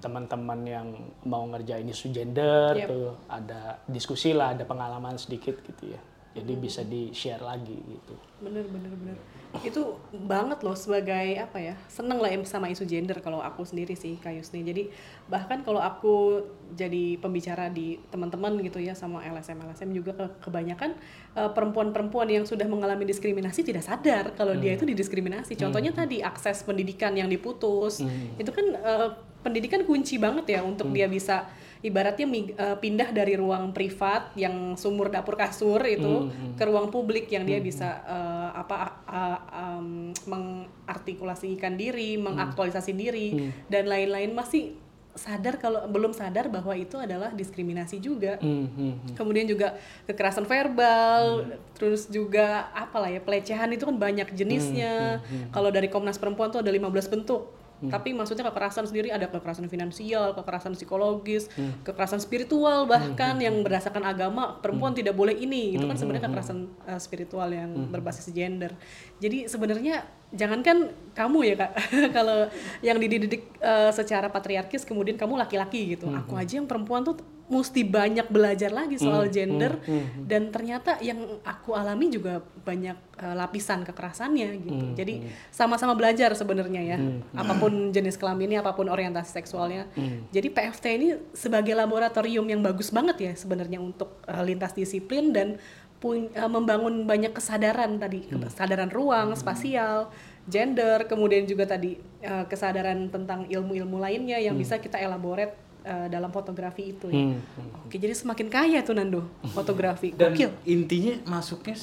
[0.00, 0.86] teman-teman yang
[1.28, 2.88] mau ngerjain isu gender Yep.
[2.88, 6.00] tuh ada diskusi lah ada pengalaman sedikit gitu ya.
[6.38, 8.14] Jadi bisa di share lagi gitu.
[8.40, 9.16] Bener bener bener.
[9.64, 13.96] Itu banget loh sebagai apa ya seneng lah em sama isu gender kalau aku sendiri
[13.96, 14.60] sih Kak Yusni.
[14.60, 14.92] Jadi
[15.26, 20.94] bahkan kalau aku jadi pembicara di teman-teman gitu ya sama LSM LSM juga ke- kebanyakan
[21.34, 25.56] eh, perempuan-perempuan yang sudah mengalami diskriminasi tidak sadar kalau dia itu didiskriminasi.
[25.58, 28.04] Contohnya tadi akses pendidikan yang diputus.
[28.36, 29.08] Itu kan eh,
[29.38, 31.48] pendidikan kunci banget ya untuk dia bisa
[31.82, 37.46] ibaratnya eh, pindah dari ruang privat yang sumur dapur kasur itu ke ruang publik yang
[37.46, 44.74] dia bisa eh, apa uh, um, mengartikulasikan diri, mengaktualisasi diri dan lain-lain masih
[45.18, 48.38] sadar kalau belum sadar bahwa itu adalah diskriminasi juga.
[48.38, 49.14] Hmm, hmm, hmm.
[49.18, 49.74] Kemudian juga
[50.06, 55.18] kekerasan verbal, terus juga apalah ya pelecehan itu kan banyak jenisnya.
[55.50, 57.50] Kalau dari Komnas Perempuan tuh ada 15 bentuk.
[57.78, 61.46] Tapi maksudnya kekerasan sendiri ada kekerasan finansial, kekerasan psikologis,
[61.86, 65.78] kekerasan spiritual bahkan yang berdasarkan agama perempuan tidak boleh ini.
[65.78, 66.58] Itu kan sebenarnya kekerasan
[66.90, 68.74] uh, spiritual yang berbasis gender.
[69.22, 70.02] Jadi sebenarnya
[70.34, 71.72] jangankan kamu ya Kak
[72.16, 72.50] kalau
[72.82, 76.10] yang dididik uh, secara patriarkis kemudian kamu laki-laki gitu.
[76.10, 79.80] Aku aja yang perempuan tuh mesti banyak belajar lagi soal gender
[80.28, 84.84] dan ternyata yang aku alami juga banyak uh, lapisan kekerasannya gitu.
[84.92, 86.98] Jadi sama-sama belajar sebenarnya ya.
[87.32, 89.88] Apa pun jenis kelaminnya, apa pun orientasi seksualnya.
[90.28, 95.56] Jadi PFT ini sebagai laboratorium yang bagus banget ya sebenarnya untuk uh, lintas disiplin dan
[95.98, 100.12] pun- uh, membangun banyak kesadaran tadi, kesadaran ruang, spasial,
[100.48, 106.30] gender, kemudian juga tadi uh, kesadaran tentang ilmu-ilmu lainnya yang bisa kita elaborate eh, dalam
[106.30, 107.34] fotografi itu ya.
[107.34, 107.38] Hmm.
[107.86, 110.14] Oke, jadi semakin kaya tuh Nando fotografi.
[110.14, 110.50] Dan Gokil.
[110.66, 111.76] intinya masuknya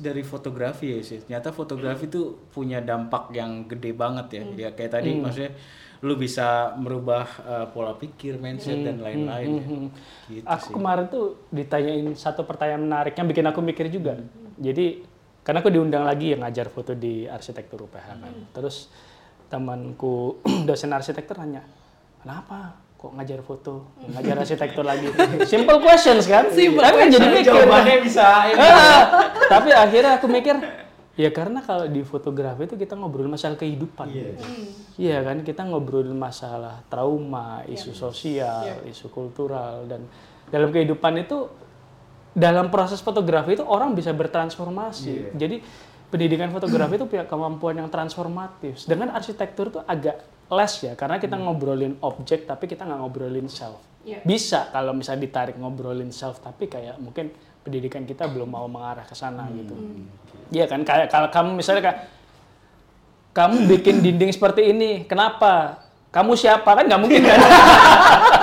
[0.00, 1.18] dari fotografi ya sih.
[1.24, 4.42] Ternyata fotografi tuh punya dampak yang gede banget ya.
[4.68, 5.52] Ya kayak tadi maksudnya
[6.02, 9.66] lu bisa merubah uh, pola pikir, mindset dan lain-lain ya.
[10.26, 10.74] Gitu Aku sih.
[10.74, 14.18] kemarin tuh ditanyain satu pertanyaan menarik yang bikin aku mikir juga.
[14.58, 15.06] Jadi
[15.42, 18.34] karena aku diundang lagi yang ngajar foto di arsitektur UPH kan.
[18.50, 18.90] Terus
[19.46, 21.62] temanku dosen arsitektur nanya,
[22.22, 25.10] kenapa kok ngajar foto, ngajar arsitektur lagi?
[25.42, 26.46] Simple questions kan?
[26.54, 27.50] Simple Tapi kan jadi mikir.
[27.50, 28.62] Jawabannya bisa ini.
[28.62, 29.02] Ah,
[29.50, 30.54] tapi akhirnya aku mikir,
[31.18, 34.06] ya karena kalau di fotografi itu kita ngobrol masalah kehidupan.
[34.94, 40.06] Iya kan, kita ngobrolin masalah trauma, isu sosial, isu kultural dan
[40.54, 41.50] dalam kehidupan itu
[42.38, 45.34] dalam proses fotografi itu orang bisa bertransformasi.
[45.34, 45.58] Jadi
[46.12, 48.84] pendidikan fotografi itu punya kemampuan yang transformatif.
[48.84, 50.20] Dengan arsitektur itu agak
[50.52, 53.80] less ya, karena kita ngobrolin objek tapi kita nggak ngobrolin self.
[54.04, 54.20] Iya.
[54.20, 57.32] Bisa kalau misalnya ditarik ngobrolin self, tapi kayak mungkin
[57.64, 59.72] pendidikan kita belum mau mengarah ke sana gitu.
[60.52, 61.98] Iya kan, kayak kalau kamu misalnya kayak
[63.32, 65.80] kamu bikin dinding seperti ini, kenapa?
[66.12, 67.40] Kamu siapa kan nggak mungkin kan?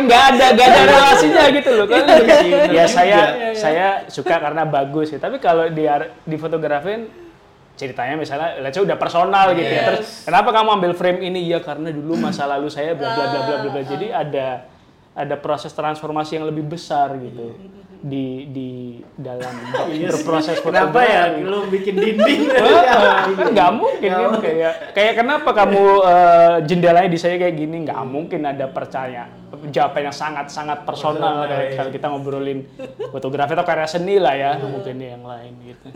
[0.00, 2.04] kayak nggak ada nggak ada relasinya gitu loh kan?
[2.72, 3.20] ya saya
[3.52, 5.18] saya suka karena bagus ya.
[5.20, 5.84] Tapi kalau di
[6.24, 7.10] di fotografin
[7.76, 9.82] ceritanya misalnya, let's say udah personal gitu ya.
[9.92, 11.48] Terus kenapa kamu ambil frame ini?
[11.48, 13.70] Ya karena dulu masa lalu saya bla bla bla bla bla.
[13.72, 13.82] bla.
[13.84, 14.68] Jadi ada
[15.16, 17.58] ada proses transformasi yang lebih besar gitu
[18.00, 18.70] di di
[19.16, 19.54] dalam
[20.10, 21.36] berproses Kenapa ya?
[21.36, 21.40] fotografi.
[21.44, 22.40] lu bikin dinding?
[23.54, 27.76] Nggak mungkin kan kayak kayak kenapa kamu eh, jendelanya di saya kayak gini?
[27.84, 29.28] Nggak mungkin ada percaya
[29.60, 32.64] jawaban yang sangat sangat personal kayak kalau kita ngobrolin
[33.12, 35.86] fotografi atau karya seni lah ya mungkin yang lain gitu.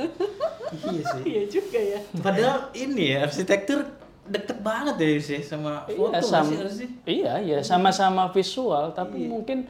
[0.85, 1.23] Iya sih.
[1.25, 2.01] Iya juga ya.
[2.21, 7.59] Padahal ini ya arsitektur deket banget ya sih sama foto iya sama sih, iya iya
[7.61, 9.69] sama-sama visual tapi mungkin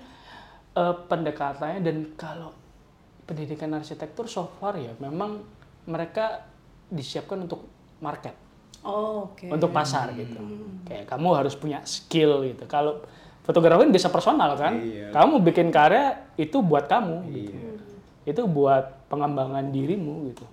[0.74, 2.50] eh, pendekatannya dan kalau
[3.24, 5.40] pendidikan arsitektur so far ya memang
[5.86, 6.44] mereka
[6.88, 7.64] disiapkan untuk
[7.98, 8.36] market
[8.84, 9.48] Oh, oke.
[9.48, 10.36] untuk pasar gitu.
[10.84, 12.68] Kayak kamu harus punya skill gitu.
[12.68, 13.00] Kalau
[13.40, 15.08] fotografi bisa personal kan, Iya.
[15.08, 17.56] kamu bikin karya itu buat kamu gitu.
[18.28, 20.44] Itu buat pengembangan dirimu gitu.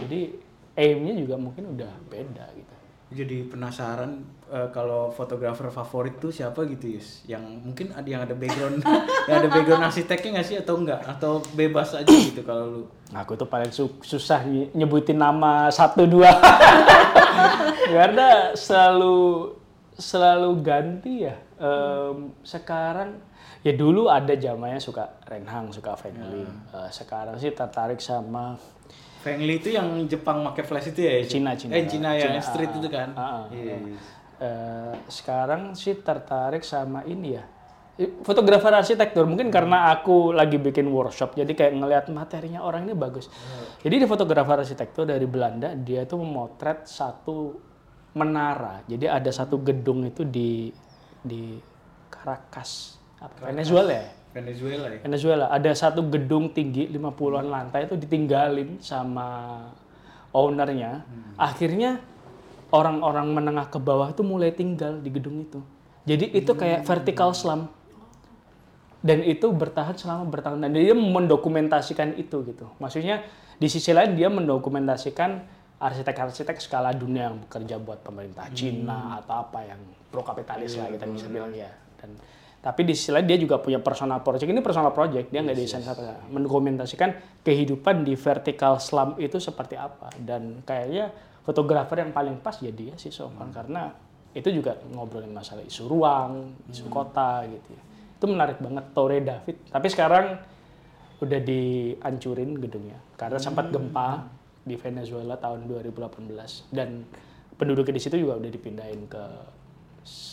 [0.00, 0.40] Jadi
[0.72, 2.74] aimnya juga mungkin udah beda gitu.
[3.10, 7.22] Jadi penasaran eh, kalau fotografer favorit tuh siapa gitu Yus?
[7.24, 8.80] Yang mungkin ada yang ada background
[9.28, 11.00] yang ada background arsiteknya nggak sih atau enggak?
[11.04, 12.82] Atau bebas aja gitu kalau lu?
[13.12, 16.32] Aku tuh paling su- susah ny- nyebutin nama satu dua
[17.94, 19.52] karena selalu
[19.94, 21.36] selalu ganti ya.
[21.54, 23.14] Em, sekarang
[23.62, 26.42] ya dulu ada zamannya suka Renhang, suka Fengli.
[26.44, 28.58] Eh, sekarang sih tertarik sama
[29.24, 31.24] Feng Li itu yang Jepang pakai flash itu ya?
[31.24, 31.72] Cina, Cina.
[31.72, 33.08] Eh Cina ya, Cina, yang street itu kan?
[33.16, 33.76] ah, ah, Iya.
[33.80, 33.80] ah.
[34.44, 37.44] Eh, sekarang sih tertarik sama ini ya.
[38.26, 43.30] Fotografer arsitektur mungkin karena aku lagi bikin workshop jadi kayak ngelihat materinya orang ini bagus.
[43.86, 47.54] Jadi di fotografer arsitektur dari Belanda dia itu memotret satu
[48.18, 48.82] menara.
[48.90, 50.74] Jadi ada satu gedung itu di
[51.22, 51.54] di
[52.10, 54.23] Caracas, apa, Venezuela ya?
[54.34, 54.98] Venezuela ya?
[55.06, 59.62] Venezuela ada satu gedung tinggi 50-an lantai itu ditinggalin sama
[60.34, 61.06] ownernya.
[61.38, 62.02] Akhirnya
[62.74, 65.62] orang-orang menengah ke bawah itu mulai tinggal di gedung itu.
[66.04, 67.70] Jadi itu kayak vertical slum.
[69.04, 72.66] Dan itu bertahan selama bertahun dan dia mendokumentasikan itu gitu.
[72.80, 73.20] Maksudnya
[73.60, 75.44] di sisi lain dia mendokumentasikan
[75.76, 79.76] arsitek-arsitek skala dunia yang bekerja buat pemerintah Cina atau apa yang
[80.08, 81.68] pro kapitalis lah kita bisa bilang ya.
[82.00, 82.16] Dan
[82.64, 84.48] tapi di sisi lain dia juga punya personal project.
[84.48, 90.08] Ini personal project, dia nggak desain apa mendokumentasikan kehidupan di vertical slum itu seperti apa.
[90.16, 91.12] Dan kayaknya
[91.44, 93.92] fotografer yang paling pas ya dia sih Sofan karena
[94.32, 97.82] itu juga ngobrolin masalah isu ruang, isu kota gitu ya.
[98.16, 99.68] Itu menarik banget Torre David.
[99.68, 100.26] Tapi sekarang
[101.20, 104.24] udah dihancurin gedungnya karena sempat gempa
[104.64, 107.04] di Venezuela tahun 2018 dan
[107.60, 109.24] penduduknya di situ juga udah dipindahin ke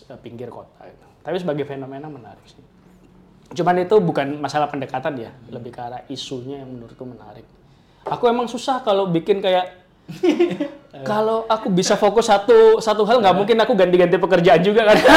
[0.08, 1.11] eh, pinggir kota gitu.
[1.22, 2.62] Tapi sebagai fenomena menarik sih.
[3.52, 7.44] Cuman itu bukan masalah pendekatan ya, lebih ke arah isunya yang menurutku menarik.
[8.08, 9.84] Aku emang susah kalau bikin kayak
[11.10, 14.98] kalau aku bisa fokus satu satu hal nggak mungkin aku ganti-ganti pekerjaan juga kan.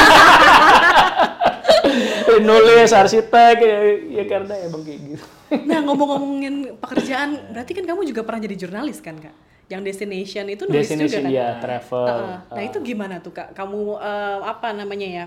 [2.35, 3.79] Nulis arsitek ya,
[4.21, 5.25] ya karena emang kayak gitu.
[5.63, 9.31] Nah, ngomong-ngomongin pekerjaan, berarti kan kamu juga pernah jadi jurnalis kan, Kak?
[9.71, 11.39] Yang destination itu nulis Destination juga kan?
[11.39, 12.05] ya, travel.
[12.11, 12.37] Heeh.
[12.51, 13.55] Nah, itu gimana tuh, Kak?
[13.55, 15.25] Kamu eh, apa namanya ya?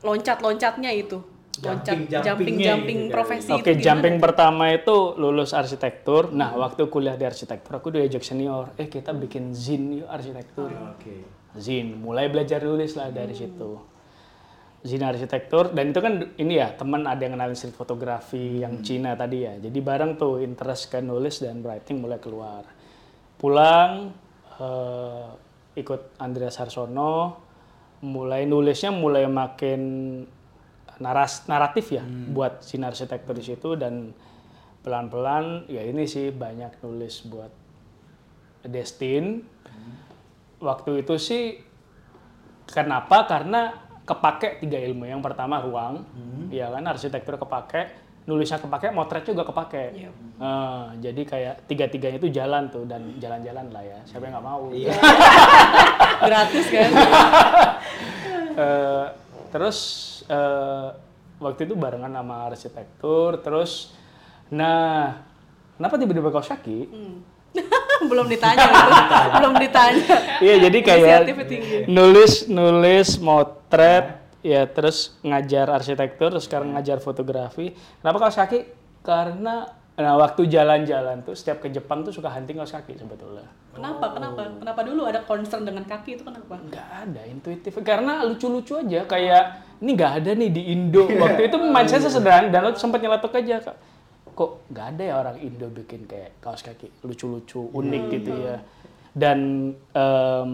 [0.00, 1.18] Loncat-loncatnya itu.
[1.60, 4.22] Loncat Jumping-jumpingnya jumping-jumping gitu, profesi Oke, itu gimana jumping tuh?
[4.24, 6.32] pertama itu lulus arsitektur.
[6.32, 10.72] Nah, waktu kuliah di arsitektur aku diajak senior, eh kita bikin zin yuk arsitektur.
[10.72, 11.26] Oke.
[11.60, 13.76] Zin, mulai belajar nulis lah dari situ.
[14.80, 19.12] Zina arsitektur dan itu kan ini ya teman ada yang kenalin street fotografi yang Cina
[19.12, 19.60] tadi ya.
[19.60, 22.64] Jadi bareng tuh interest ke nulis dan writing mulai keluar.
[23.36, 24.08] Pulang
[24.56, 25.28] eh,
[25.76, 27.36] ikut Andreas Harsono,
[28.00, 29.80] mulai nulisnya mulai makin
[31.00, 34.12] naras naratif ya buat Zina arsitektur di situ dan
[34.80, 37.52] pelan-pelan ya ini sih banyak nulis buat
[38.64, 39.44] Destin.
[40.60, 41.56] Waktu itu sih
[42.68, 43.24] kenapa?
[43.24, 43.72] Karena
[44.04, 45.08] kepake tiga ilmu.
[45.08, 46.04] Yang pertama ruang,
[46.52, 47.88] ya kan arsitektur kepake,
[48.28, 49.84] nulisnya kepake, motret juga kepake.
[49.96, 50.10] Iya.
[50.40, 53.98] Eh, jadi kayak tiga-tiganya itu jalan tuh dan jalan-jalan lah ya.
[54.04, 54.62] Siapa yang nggak mau?
[56.28, 56.90] Gratis kan?
[58.50, 59.06] Eh,
[59.54, 59.78] terus
[60.26, 60.88] eh,
[61.38, 63.94] waktu itu barengan sama arsitektur, terus
[64.50, 65.22] nah
[65.78, 66.90] kenapa tiba-tiba kaos kaki?
[68.10, 68.68] belum ditanya
[69.38, 70.16] belum ditanya.
[70.40, 71.18] Iya jadi kayak
[71.90, 77.76] nulis nulis motret ya terus ngajar arsitektur terus sekarang ngajar fotografi.
[78.00, 78.60] Kenapa kaos kaki?
[79.04, 79.68] Karena
[80.00, 83.44] nah waktu jalan-jalan tuh setiap ke Jepang tuh suka hunting kaos kaki sebetulnya.
[83.76, 84.16] Kenapa?
[84.16, 84.40] Kenapa?
[84.56, 86.56] Kenapa dulu ada concern dengan kaki itu kenapa?
[86.56, 89.44] Nggak ada intuitif karena lucu-lucu aja kayak
[89.84, 91.04] ini nggak ada nih di Indo.
[91.06, 93.76] Waktu itu mindset sederhana dan lo sempat nyeletuk aja kak.
[94.34, 98.56] Kok nggak ada ya orang Indo bikin kayak kaos kaki lucu-lucu unik gitu ya.
[99.12, 100.50] Dan em,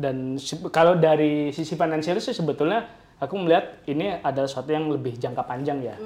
[0.00, 0.40] dan
[0.72, 2.88] kalau dari sisi finansial sih sebetulnya
[3.20, 5.96] aku melihat ini adalah sesuatu yang lebih jangka panjang ya.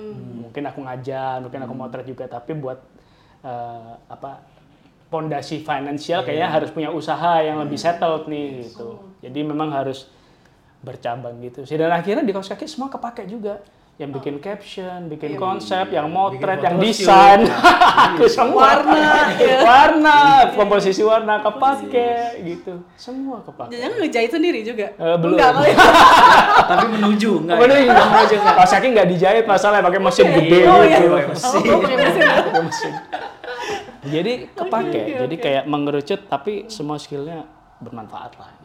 [0.42, 2.82] Mungkin aku ngajar, mungkin aku motret juga, tapi buat
[3.47, 4.42] eh, apa
[5.09, 8.99] pondasi finansial kayaknya harus punya usaha yang lebih settled nih gitu.
[9.22, 10.11] Jadi memang harus
[10.82, 11.62] bercabang gitu.
[11.62, 11.78] sih.
[11.78, 13.62] Dan akhirnya di kaos kaki semua kepake juga.
[13.95, 18.82] Yang bikin caption, bikin konsep, yang motret, yang desain, aku semua.
[18.82, 19.62] Warna, ya.
[19.62, 20.18] warna,
[20.51, 22.82] komposisi warna kepake gitu.
[22.99, 23.78] Semua kepake.
[23.78, 24.90] Jangan ngejahit sendiri juga.
[24.99, 25.38] Eh, belum.
[25.38, 25.78] Enggak.
[26.74, 27.59] Tapi menuju enggak?
[27.62, 27.95] Bener, ya?
[27.95, 28.82] menuju enggak.
[28.82, 30.99] Nggak dijahit masalah pakai mesin gede Oh iya.
[30.99, 31.07] gitu.
[31.14, 31.55] pakai mesin.
[31.55, 32.22] Oh, pakai mesin.
[32.26, 32.92] Pakai mesin.
[34.05, 37.47] Jadi kepake, jadi kayak mengerucut tapi semua skillnya
[37.78, 38.64] bermanfaat lah.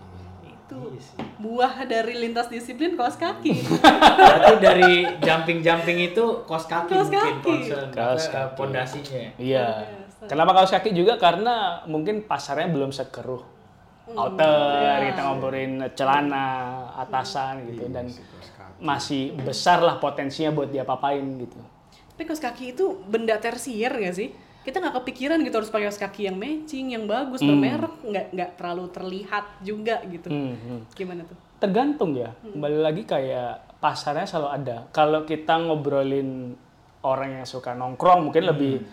[0.70, 0.94] Itu
[1.42, 3.58] buah dari lintas disiplin kaos kaki.
[4.22, 7.42] Berarti dari jumping-jumping itu kos kaki Kaos mungkin kaki.
[7.42, 8.54] concern Kaos apa, kaki.
[8.54, 9.24] pondasinya.
[9.42, 9.66] Iya.
[10.30, 11.18] Kenapa kaos kaki juga?
[11.18, 13.42] Karena mungkin pasarnya belum sekeruh
[14.10, 16.50] outer, kita ngobrolin celana,
[16.98, 18.06] atasan gitu dan
[18.78, 21.58] masih besar lah potensinya buat dia papain gitu.
[22.14, 24.30] Tapi kaos kaki itu benda tersier nggak sih?
[24.60, 28.50] Kita nggak kepikiran gitu harus pakai kaos kaki yang matching, yang bagus, bermerek, nggak nggak
[28.60, 30.28] terlalu terlihat juga gitu.
[30.28, 30.80] Hmm, hmm.
[30.94, 31.38] Gimana tuh?
[31.60, 32.36] Tergantung ya.
[32.44, 34.78] Kembali lagi kayak pasarnya selalu ada.
[34.92, 36.54] Kalau kita ngobrolin
[37.08, 38.84] orang yang suka nongkrong mungkin lebih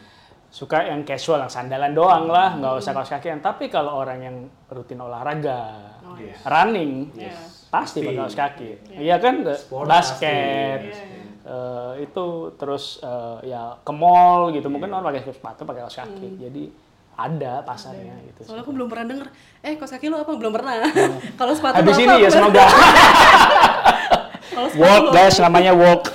[0.47, 3.43] suka yang casual, yang sandalan doang lah, nggak usah kaos kakian.
[3.43, 4.37] Tapi kalau orang yang
[4.71, 5.99] rutin olahraga,
[6.47, 7.11] running,
[7.69, 8.71] pasti pakai kaos kaki.
[8.97, 9.43] Iya kan,
[9.85, 10.81] basket,
[11.47, 12.27] eh, itu
[12.59, 14.67] terus eh, ya ke mall gitu.
[14.67, 16.43] Mungkin orang pakai sepatu, pakai kaos kaki.
[16.43, 16.65] Jadi
[17.17, 18.45] ada pasarnya gitu.
[18.45, 19.29] Soalnya aku belum pernah denger,
[19.65, 20.33] eh kaos kaki lo apa?
[20.35, 20.85] Belum pernah.
[21.41, 22.25] Kalau sepatu Habis ini apa?
[22.27, 22.65] ya semoga
[24.83, 26.13] walk guys namanya walk.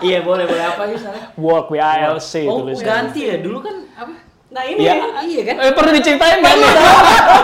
[0.00, 1.22] Iya boleh boleh apa ya salah?
[1.36, 4.12] Walk W A L C Oh ganti ya dulu kan apa?
[4.56, 4.94] Nah ini Iya.
[5.20, 5.56] Iya kan?
[5.60, 6.56] Eh, perlu diceritain kan?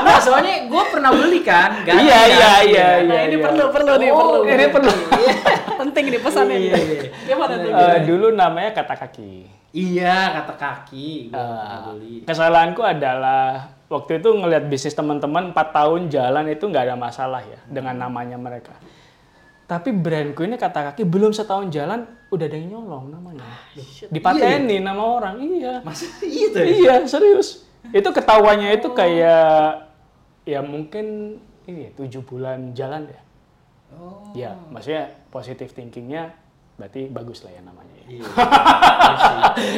[0.01, 1.85] Nah, soalnya gue pernah beli kan.
[1.85, 2.29] ganti Iya, kan?
[2.33, 3.29] iya, iya, Nah iya.
[3.29, 3.45] ini iya.
[3.45, 4.39] perlu perlu nih Oh, perlu.
[4.49, 4.93] Ini perlu.
[5.85, 6.57] Penting nih pesannya.
[6.57, 7.11] Iya, iya, iya.
[7.29, 7.69] Gimana tuh?
[7.69, 9.33] Eh, dulu namanya kata kaki.
[9.73, 11.33] Iya kata kaki.
[11.37, 12.15] Eh, beli.
[12.25, 17.61] kesalahanku adalah waktu itu ngelihat bisnis teman-teman 4 tahun jalan itu nggak ada masalah ya
[17.69, 18.73] dengan namanya mereka.
[19.67, 23.47] Tapi brandku ini kata kaki belum setahun jalan udah ada yang nyolong namanya.
[24.13, 25.41] Dipatenin nama orang.
[25.41, 25.75] Iya.
[25.81, 26.65] Masa iya tuh?
[26.65, 27.65] Iya, serius.
[27.91, 29.89] Itu ketahuannya itu kayak
[30.43, 33.21] ya mungkin ini tujuh bulan jalan ya.
[33.93, 34.33] Oh.
[34.33, 36.33] Ya, maksudnya positive thinkingnya
[36.81, 38.07] berarti bagus lah ya namanya ya.
[38.09, 38.25] Iya.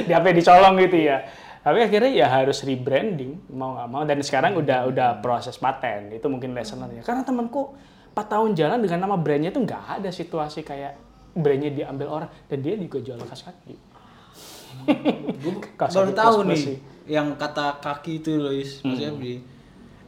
[0.09, 1.19] Di apa dicolong gitu ya.
[1.65, 6.27] Tapi akhirnya ya harus rebranding mau nggak mau dan sekarang udah udah proses paten itu
[6.29, 7.05] mungkin lesson learned-nya.
[7.05, 7.73] Karena temanku
[8.15, 10.95] 4 tahun jalan dengan nama brandnya itu nggak ada situasi kayak
[11.35, 13.75] brandnya diambil orang dan dia juga jual kaos kaki.
[15.43, 15.55] Gue
[15.99, 16.79] baru tahu nih sih.
[17.11, 18.81] yang kata kaki itu loh, Is.
[18.87, 19.43] Maksudnya beli.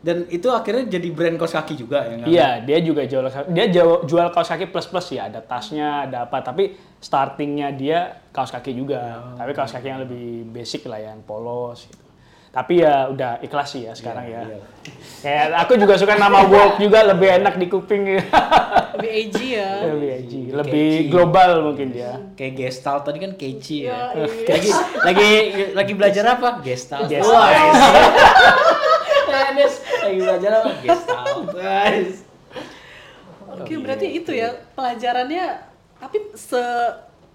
[0.07, 2.15] Dan itu akhirnya jadi brand kaos kaki juga ya?
[2.15, 2.29] nggak?
[2.31, 6.31] Iya, dia juga jual dia jual, jual kaos kaki plus plus ya, ada tasnya, ada
[6.31, 6.47] apa.
[6.47, 9.35] Tapi startingnya dia kaos kaki juga.
[9.35, 11.91] Tapi kaos kaki yang lebih basic lah, yang polos.
[11.91, 12.06] Gitu.
[12.57, 14.41] Tapi ya udah ikhlas sih ya sekarang ya.
[15.21, 18.17] Kayak aku juga suka nama walk juga lebih enak di kuping.
[18.97, 19.85] Lebih edgy ya.
[19.93, 22.17] lebih edgy, lebih global mungkin dia.
[22.33, 24.17] Kayak gestalt tadi kan keci ya.
[24.17, 24.25] iya.
[24.49, 24.71] lagi
[25.05, 25.31] lagi
[25.77, 26.65] lagi belajar apa?
[26.65, 27.13] Gestalt.
[27.13, 27.53] Gestalt.
[29.57, 29.85] Yes.
[30.01, 30.71] lagi belajar apa?
[30.81, 31.45] Gestalt.
[31.53, 32.25] Guys.
[33.53, 35.61] Oke, berarti itu ya pelajarannya
[36.01, 36.63] tapi se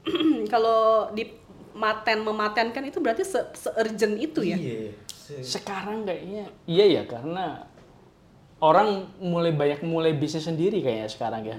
[0.54, 1.30] kalau di
[1.78, 3.38] maten mematenkan itu berarti se,
[3.78, 4.58] urgent itu ya.
[4.58, 4.98] Iya.
[5.40, 6.52] Sekarang kayaknya.
[6.68, 7.72] Iya ya karena
[8.62, 11.58] orang mulai banyak mulai bisnis sendiri kayaknya sekarang ya.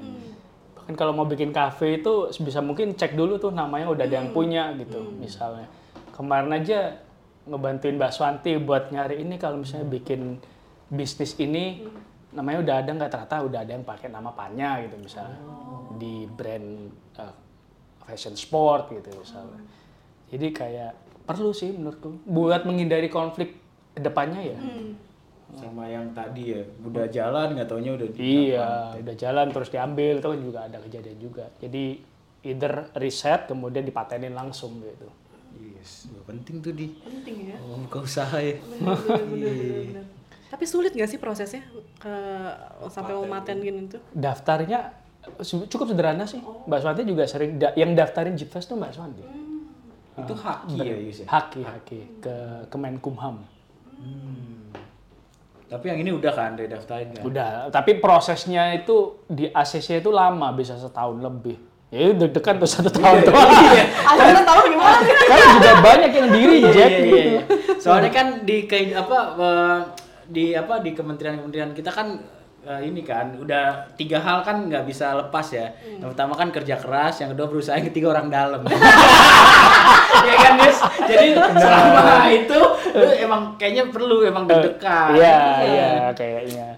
[0.79, 4.31] Bahkan kalau mau bikin kafe itu sebisa mungkin cek dulu tuh namanya udah ada yang
[4.31, 5.67] punya gitu misalnya.
[6.15, 7.03] Kemarin aja
[7.47, 10.39] ngebantuin Mbak Swanti buat nyari ini kalau misalnya bikin
[10.91, 11.87] bisnis ini
[12.35, 13.11] namanya udah ada nggak?
[13.11, 15.39] Ternyata udah ada yang pakai nama Panya gitu misalnya.
[15.99, 17.35] Di brand uh,
[18.07, 19.63] fashion sport gitu misalnya.
[20.35, 20.93] Jadi kayak
[21.23, 22.27] perlu sih menurutku.
[22.27, 23.62] Buat menghindari konflik
[23.93, 24.59] ke depannya ya.
[25.53, 30.17] Sama yang tadi ya, udah jalan nggak taunya udah di Iya, udah jalan terus diambil
[30.17, 31.45] itu kan juga ada kejadian juga.
[31.61, 32.01] Jadi
[32.43, 35.09] either riset kemudian dipatenin langsung gitu.
[35.61, 37.57] Yes, penting tuh di Penting ya.
[37.61, 38.57] oh, buka usaha ya.
[38.57, 40.01] Bener-bener.
[40.53, 41.61] Tapi sulit nggak sih prosesnya
[41.97, 42.13] ke
[42.89, 44.01] sampai mematen gini tuh?
[44.11, 44.89] Daftarnya
[45.69, 46.41] cukup sederhana sih.
[46.41, 49.25] Mbak Swanti juga sering da- yang daftarin Jipfest tuh Mbak Swanti.
[50.13, 51.27] Itu haki ya Yus ya.
[51.29, 52.35] Haki haki ke
[52.69, 53.45] Kemenkumham.
[55.73, 57.23] Tapi yang ini udah kan udah daftarin kan.
[57.25, 61.57] Udah, tapi prosesnya itu di ACC itu lama bisa setahun lebih.
[61.89, 63.33] Ya deg-degan tuh satu tahun tuh.
[64.13, 65.01] Akhirnya tahu gimana?
[65.05, 67.17] Karena juga banyak yang di reject Iya, iya, gitu.
[67.17, 67.43] iya.
[67.81, 69.79] Soalnya kan di kayak apa eh,
[70.29, 72.21] di apa di kementerian-kementerian kita kan
[72.63, 75.75] eh, ini kan udah tiga hal kan nggak bisa lepas ya.
[75.75, 76.07] Hmm.
[76.07, 78.63] Yang pertama kan kerja keras, yang kedua berusaha, yang ketiga orang dalam.
[80.29, 80.79] ya kan Yes?
[81.09, 82.61] Jadi selama itu
[82.93, 85.19] lu emang kayaknya perlu emang deg-degan.
[85.19, 86.69] Iya, iya kayaknya.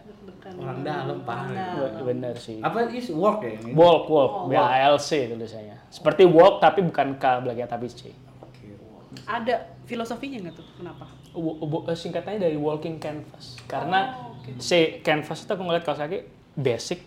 [0.55, 2.01] Orang dalam parah.
[2.01, 2.63] Bener sih.
[2.63, 3.59] Apa is work ya?
[3.59, 3.77] ini?
[3.77, 5.77] Walk, walk, BALC tulisannya.
[5.91, 8.15] Seperti walk tapi bukan K belakangnya tapi C.
[8.41, 9.13] Oke, walk.
[9.29, 10.67] Ada filosofinya nggak tuh?
[10.79, 11.05] Kenapa?
[11.35, 13.59] W- eh, singkatannya dari walking canvas.
[13.67, 16.19] Karena C canvas itu aku ngeliat kaos kaki
[16.55, 17.01] basic.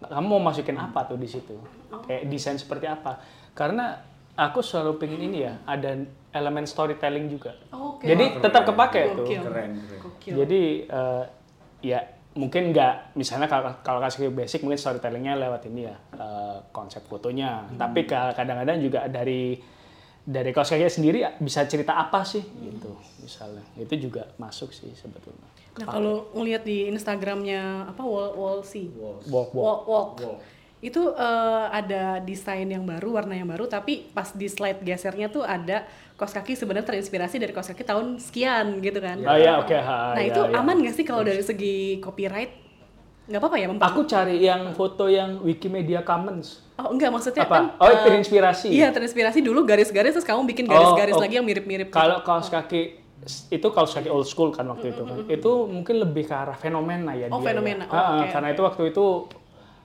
[0.00, 1.52] Kamu mau masukin apa tuh di situ?
[2.08, 3.20] Kayak desain seperti apa?
[3.52, 4.00] Karena
[4.32, 5.92] aku selalu pengen ini ya, ada
[6.32, 7.52] elemen storytelling juga.
[7.68, 8.08] Oke.
[8.08, 9.26] Jadi tetap kepake tuh.
[9.28, 9.42] Gokil.
[9.44, 10.00] Keren, keren.
[10.00, 10.32] Gokil.
[10.40, 11.24] Jadi eh,
[11.84, 12.00] ya
[12.32, 17.68] mungkin nggak misalnya kalau kalau kasih basic mungkin storytellingnya lewat ini ya eh, konsep fotonya.
[17.76, 19.58] Tapi ka- kadang-kadang juga dari
[20.20, 25.49] dari kaos kaki sendiri bisa cerita apa sih gitu misalnya itu juga masuk sih sebetulnya.
[25.72, 29.50] Nah kalau ngelihat di Instagramnya apa wall wall see Walk walk.
[29.52, 29.80] walk,
[30.18, 30.38] walk.
[30.80, 35.44] itu eh, ada desain yang baru warna yang baru tapi pas di slide gesernya tuh
[35.44, 39.72] ada kaos kaki sebenarnya terinspirasi dari kaos kaki tahun sekian gitu kan Oh ya oke.
[39.72, 40.56] ha, nah ya, itu ya.
[40.56, 42.56] aman nggak sih kalau dari segi copyright
[43.26, 46.64] nggak apa-apa ya mempa- Aku cari yang foto yang Wikimedia Commons.
[46.74, 47.54] oh enggak maksudnya Apa?
[47.54, 48.68] kan Oh, eh, terinspirasi.
[48.70, 51.22] iya terinspirasi dulu garis-garis terus kamu bikin garis-garis Oh, oh.
[51.22, 52.99] lagi yang mirip-mirip Kalau kaos kaki
[53.50, 55.16] itu kaos kaki old school kan waktu itu kan.
[55.28, 57.52] Itu mungkin lebih ke arah fenomena ya Oh, dia.
[57.52, 57.84] fenomena.
[57.84, 57.92] ya.
[57.92, 58.32] Oh, oke.
[58.32, 59.06] Karena itu waktu itu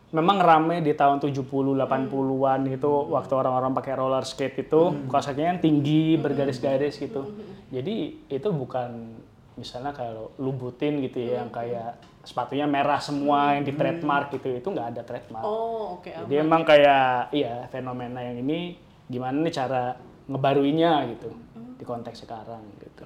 [0.09, 1.43] memang rame di tahun 70
[1.75, 4.81] 80-an itu waktu orang-orang pakai roller skate itu
[5.11, 7.27] kaos kakinya yang tinggi bergaris-garis gitu.
[7.67, 9.19] Jadi itu bukan
[9.55, 14.67] misalnya kalau lubutin gitu ya yang kayak sepatunya merah semua yang di trademark gitu itu
[14.67, 15.45] nggak ada trademark.
[15.45, 18.75] oh oke Jadi emang kayak iya fenomena yang ini
[19.07, 21.29] gimana nih cara ngebaruinya gitu
[21.77, 23.05] di konteks sekarang gitu.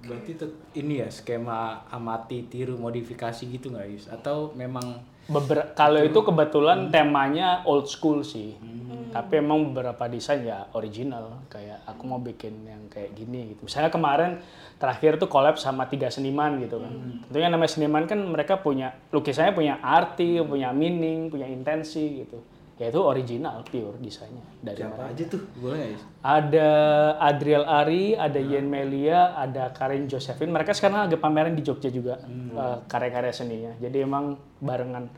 [0.00, 4.06] Berarti tet- ini ya skema amati tiru modifikasi gitu nggak Yus?
[4.08, 8.58] Atau memang Beber kalau itu kebetulan temanya old school sih.
[9.10, 13.66] Tapi emang beberapa desain ya original kayak aku mau bikin yang kayak gini gitu.
[13.66, 14.42] Misalnya kemarin
[14.78, 16.90] terakhir tuh collab sama tiga seniman gitu kan.
[17.26, 22.42] Tentunya namanya seniman kan mereka punya lukisannya punya arti, punya meaning, punya intensi gitu.
[22.80, 24.96] Ya itu original pure desainnya dari mereka.
[24.96, 25.42] siapa aja tuh?
[25.54, 26.02] Boleh Yus?
[26.24, 26.68] Ada
[27.20, 30.48] Adriel Ari, ada Yen Melia, ada Karin Josephine.
[30.48, 33.72] Mereka sekarang lagi pameran di Jogja juga eh, karya-karya seninya.
[33.76, 35.12] Jadi emang barengan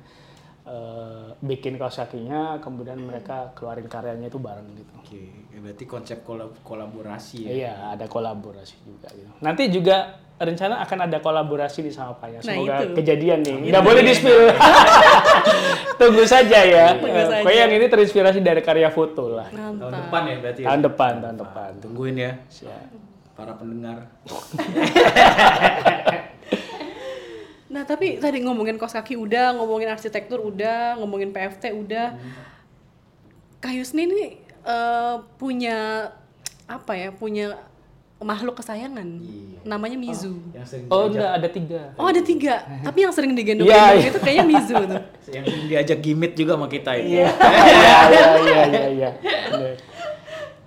[0.62, 4.92] eh, bikin kaos kakinya, kemudian mereka keluarin karyanya itu bareng gitu.
[4.98, 5.22] Oke,
[5.54, 7.50] berarti konsep kolab- kolaborasi ya.
[7.50, 9.30] Iya, ada kolaborasi juga gitu.
[9.38, 12.38] Nanti juga rencana akan ada kolaborasi di sama Paya.
[12.38, 12.94] Nah, Semoga itu.
[12.98, 13.56] kejadian nih.
[13.70, 14.50] Nggak boleh di-spill.
[16.00, 16.86] Tunggu saja ya.
[16.98, 17.42] Tunggu saja.
[17.46, 19.46] Pokoknya yang ini terinspirasi dari karya foto lah.
[19.48, 20.66] Tahun mantap depan ya berarti ya.
[20.68, 21.70] Tahun depan, tahun depan.
[21.80, 22.86] Tungguin ya Siap.
[23.38, 23.96] para pendengar.
[27.72, 32.20] Nah tapi tadi ngomongin kos kaki udah, ngomongin arsitektur udah, ngomongin PFT udah.
[33.72, 34.36] Yusni ini
[34.68, 36.12] eh, punya
[36.68, 37.08] apa ya?
[37.16, 37.56] Punya
[38.24, 39.04] makhluk kesayangan.
[39.04, 39.58] Iya.
[39.62, 40.38] Namanya Mizu.
[40.90, 41.80] Oh, diajak, enggak ada tiga.
[41.94, 42.54] Oh ada tiga,
[42.86, 44.10] tapi yang sering Iya, digendong-gendong iya.
[44.10, 45.02] itu kayaknya Mizu tuh.
[45.36, 47.20] yang sering diajak gimit juga sama kita itu.
[47.20, 47.28] Iya,
[47.70, 49.10] iya, iya, iya, iya.
[49.50, 49.76] Bener.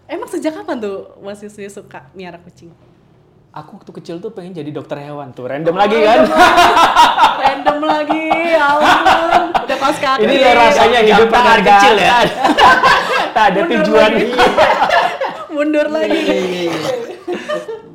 [0.06, 2.70] Emang sejak kapan tuh Mas Yusni suka miara kucing?
[3.56, 6.28] aku waktu kecil tuh pengen jadi dokter hewan tuh random lagi kan
[7.40, 9.44] Random lagi, ya ampun.
[9.64, 10.28] Udah kelas kaki.
[10.28, 12.20] ini loh rasanya hidup pada kecil ya.
[13.32, 14.12] tak ada tujuan
[15.56, 16.68] Mundur lagi.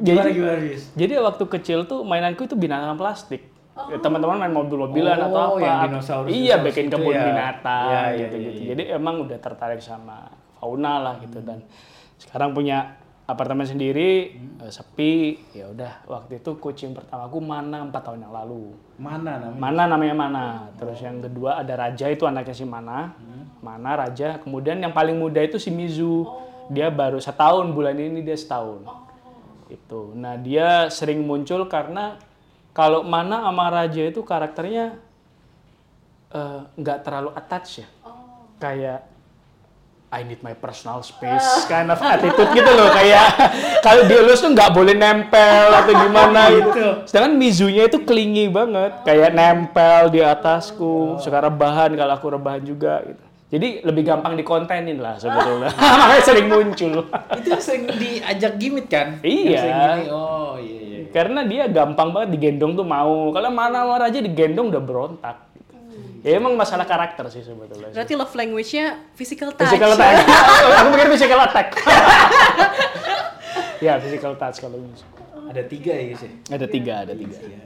[0.01, 0.83] Gimana gimana Riz?
[0.93, 3.47] jadi waktu kecil tuh mainanku itu binatang plastik
[3.81, 7.25] Ya, teman-teman main mobil-mobilan Oh, atau apa yang dinosaurus- iya dinosaurus bikin itu kebun ya.
[7.25, 8.69] binatang iya, gitu iya, gitu iya.
[8.69, 10.17] jadi emang udah tertarik sama
[10.55, 11.65] fauna lah gitu dan
[12.17, 14.61] sekarang punya apartemen sendiri Hmm.
[14.61, 15.15] eh, sepi
[15.55, 19.57] ya udah waktu itu kucing pertamaku mana empat tahun yang lalu Mana namanya?
[19.57, 20.45] Mana namanya Mana.
[20.77, 23.17] Terus yang kedua ada Raja itu anaknya si Mana.
[23.59, 24.37] Mana Raja.
[24.37, 26.29] Kemudian yang paling muda itu si Mizu.
[26.69, 28.85] Dia baru setahun bulan ini dia setahun.
[29.71, 30.13] Itu.
[30.19, 32.19] Nah dia sering muncul karena
[32.75, 34.99] kalau Mana sama Raja itu karakternya
[36.35, 37.89] eh, nggak terlalu attach ya.
[38.61, 39.07] Kayak
[40.11, 43.31] I need my personal space kind of attitude gitu loh kayak
[43.87, 47.07] kalau dielus tuh nggak boleh nempel atau gimana gitu.
[47.07, 53.07] Sedangkan Mizunya itu clingy banget, kayak nempel di atasku, suka rebahan kalau aku rebahan juga
[53.07, 53.30] gitu.
[53.51, 55.75] Jadi lebih gampang dikontenin lah sebetulnya.
[56.01, 57.03] Makanya sering muncul.
[57.35, 59.19] itu sering diajak gimmick kan?
[59.27, 59.63] Iya.
[59.67, 60.99] Gini, oh iya iya.
[61.11, 63.35] Karena dia gampang banget digendong tuh mau.
[63.35, 65.51] Kalau mana mau aja digendong udah berontak.
[66.21, 67.91] Ya emang masalah karakter sih sebetulnya.
[67.91, 69.67] Berarti love language-nya physical touch.
[69.73, 70.15] Physical attack.
[70.79, 71.69] aku mikir physical attack.
[73.87, 75.09] ya physical touch kalau bisa.
[75.51, 76.33] Ada tiga ya guys ya?
[76.55, 77.35] Ada tiga, ada tiga.
[77.41, 77.65] Iya.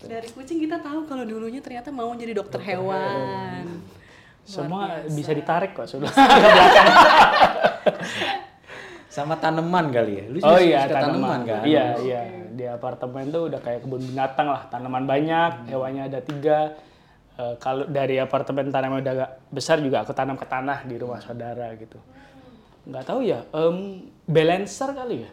[0.00, 3.84] Dari kucing kita tahu kalau dulunya ternyata mau jadi dokter hewan.
[4.44, 6.10] Semua bisa ditarik kok sudah.
[9.10, 10.24] Sama tanaman kali ya?
[10.30, 11.62] Lu oh juga iya suka tanaman kan?
[11.66, 12.20] Iya iya
[12.50, 16.78] di apartemen tuh udah kayak kebun binatang lah tanaman banyak hewannya ada tiga.
[17.40, 21.24] Eh, kalau dari apartemen tanaman udah agak besar juga aku tanam ke tanah di rumah
[21.24, 21.96] saudara gitu.
[22.84, 25.30] Nggak tahu ya, em, balancer kali ya.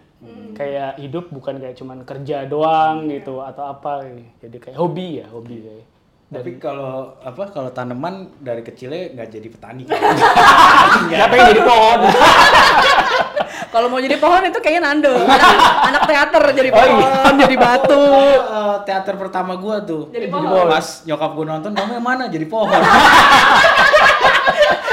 [0.58, 4.08] Kayak hidup bukan kayak cuman kerja doang gitu atau apa.
[4.42, 5.86] Jadi kayak hobi ya hobi kayak.
[6.28, 9.84] Tapi kalau apa kalau tanaman dari kecilnya nggak jadi petani.
[11.08, 12.00] Nggak pengen jadi pohon.
[13.68, 15.12] Kalau mau jadi pohon itu kayaknya Nando.
[15.12, 15.54] Anak,
[15.86, 17.32] anak teater jadi Oh, pohon, iya.
[17.38, 18.04] jadi batu.
[18.58, 20.08] Eh, teater pertama gua tuh.
[20.10, 20.68] Jadi Jadi pohon.
[20.68, 22.24] Pas nyokap gua nonton, namanya mana?
[22.28, 22.80] Jadi pohon.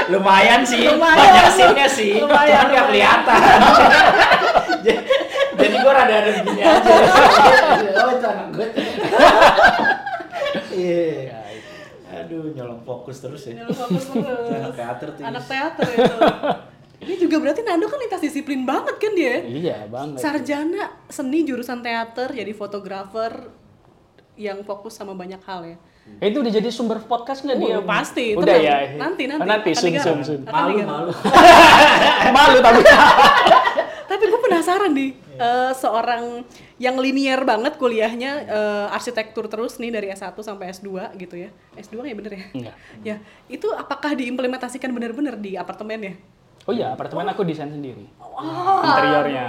[0.07, 1.17] Lumayan sih, Lumayan.
[1.17, 3.39] banyak scene-nya sih, Lumayan, cuman nggak kelihatan.
[4.85, 6.93] Jadi- gua rada ada begini aja.
[7.95, 8.67] oh itu anak gue.
[10.75, 11.41] Iya.
[12.05, 13.63] Aduh, nyolong fokus terus ya.
[13.63, 14.47] Nyolong fokus terus.
[14.51, 15.23] Anak teater tuh.
[15.23, 16.15] Anak teater itu.
[17.05, 19.43] Ini juga berarti Nando kan lintas disiplin banget kan dia?
[19.43, 20.15] iya banget.
[20.15, 23.51] Sarjana seni jurusan teater, jadi fotografer
[24.39, 25.77] yang fokus sama banyak hal ya.
[26.21, 27.75] Eh, itu udah jadi sumber podcast nggak dia?
[27.77, 28.63] Oh, pasti, Udah tenang.
[28.63, 28.77] ya.
[28.95, 29.43] Nanti, nanti.
[29.43, 30.39] Nanti sun sun sun.
[30.47, 31.11] Malu, malu.
[32.37, 32.81] Malu tapi.
[34.05, 36.43] Tapi gue penasaran nih, eh, seorang
[36.75, 41.49] yang linier banget kuliahnya eh, arsitektur terus nih dari S1 sampai S2 gitu ya.
[41.75, 42.43] S2 ya bener ya?
[42.53, 42.75] Enggak.
[43.03, 43.15] Ya,
[43.47, 46.15] itu apakah diimplementasikan bener-bener di apartemennya?
[46.65, 48.09] Oh iya, apartemen aku desain sendiri.
[48.81, 49.45] Interiornya.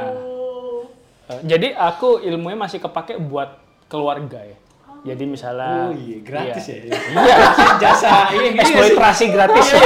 [1.26, 3.59] Eh, jadi aku ilmunya masih kepake buat
[3.89, 4.59] keluarga ya.
[5.07, 6.76] Jadi misalnya Oh iya, gratis ya.
[6.82, 7.37] Iya,
[7.82, 8.74] Jasa, iya ya sih.
[8.74, 9.80] eksploitasi gratis ya.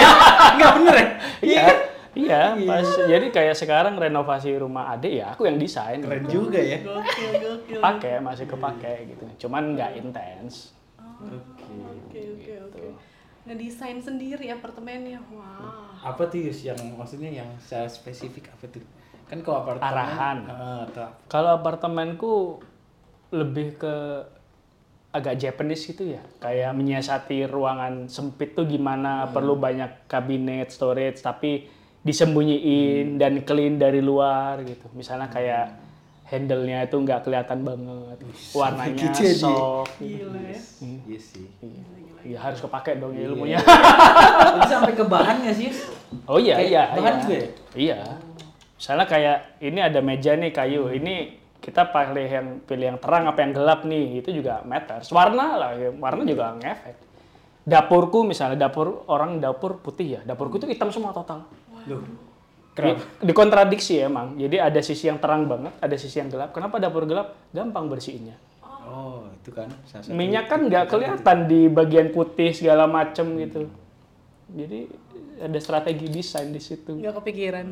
[0.57, 1.07] Enggak bener ya?
[1.45, 1.65] Iya.
[2.11, 6.03] Iya, pas jadi kayak sekarang renovasi rumah adik ya aku yang desain.
[6.03, 6.83] Keren juga ya.
[6.83, 7.79] Gokil, gokil.
[7.79, 9.47] Pakai masih kepake gitu.
[9.47, 10.75] Cuman nggak intens.
[10.99, 12.83] Oke, oke, oke.
[13.47, 15.23] Ngedesain sendiri apartemennya.
[15.31, 15.95] Wah.
[16.03, 18.83] Apa tuh Yus yang maksudnya yang secara spesifik apa tuh?
[19.31, 20.39] Kan kalau apartemen Arahan.
[20.91, 21.05] Apa?
[21.31, 22.59] Kalau apartemenku
[23.31, 23.95] lebih ke
[25.11, 31.67] agak Japanese gitu ya, kayak menyiasati ruangan sempit tuh gimana, perlu banyak kabinet, storage, tapi
[32.01, 34.89] disembunyiin dan clean dari luar gitu.
[34.97, 35.91] Misalnya kayak
[36.31, 38.17] handle-nya itu nggak kelihatan banget,
[38.55, 39.99] warnanya gitu soft.
[39.99, 40.61] Gila ya.
[40.81, 41.47] Iya sih.
[42.23, 43.59] Ya harus kepake dong ilmunya.
[43.59, 45.69] Itu sampai ke bahan nggak sih?
[46.31, 46.83] Oh iya Kayak iya.
[46.95, 47.21] bahan iya.
[47.21, 47.49] juga ya?
[47.75, 47.99] Iya.
[48.81, 53.45] Misalnya kayak ini ada meja nih kayu, ini kita pilih yang pilih yang terang apa
[53.45, 55.13] yang gelap nih, itu juga matters.
[55.13, 55.93] Warna lah, ya.
[55.93, 56.97] warna juga ngefek.
[57.61, 61.45] Dapurku misalnya dapur orang dapur putih ya, dapurku itu hitam semua total.
[61.87, 62.03] Loh.
[62.71, 62.91] Di,
[63.23, 64.35] dikontradiksi emang.
[64.35, 66.51] Jadi ada sisi yang terang banget, ada sisi yang gelap.
[66.51, 67.37] Kenapa dapur gelap?
[67.53, 68.41] Gampang bersihinnya.
[68.83, 70.11] Oh, itu kan satu.
[70.11, 73.69] Minyak kan nggak kelihatan di bagian putih segala macem gitu.
[74.51, 74.89] Jadi
[75.41, 76.97] ada strategi desain di situ.
[76.97, 77.67] Nggak kepikiran.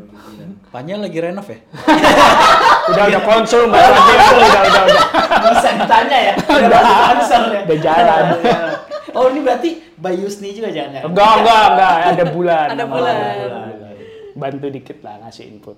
[0.69, 1.59] Panya lagi renov ya?
[2.93, 4.85] udah udah konsul mbak udah udah udah
[5.53, 6.35] Bisa ditanya ya?
[6.69, 6.81] Udah
[7.13, 7.61] konsol ya?
[7.65, 8.25] udah jalan
[9.17, 13.17] Oh, ini berarti Bayusni juga jangan enggak enggak enggak ada bulan Ada bulan.
[13.37, 13.68] bulan.
[14.39, 15.77] Bantu dikit lah ngasih input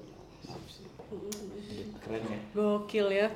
[2.00, 2.38] Keren ya.
[2.54, 3.28] Gokil ya.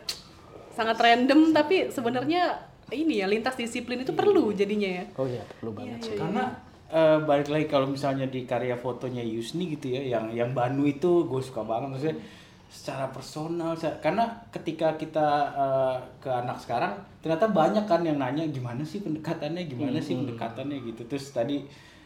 [0.75, 2.51] sangat random tapi sebenarnya
[2.91, 5.05] ini ya lintas disiplin itu perlu jadinya ya.
[5.15, 6.19] Oh iya, perlu banget sih.
[6.19, 6.51] Karena
[6.91, 11.31] eh, balik lagi kalau misalnya di karya fotonya Yusni gitu ya, yang yang Banu itu
[11.31, 12.19] gue suka banget maksudnya
[12.67, 18.43] secara personal sa- karena ketika kita eh, ke anak sekarang ternyata banyak kan yang nanya
[18.51, 21.63] gimana sih pendekatannya gimana sih pendekatannya gitu terus tadi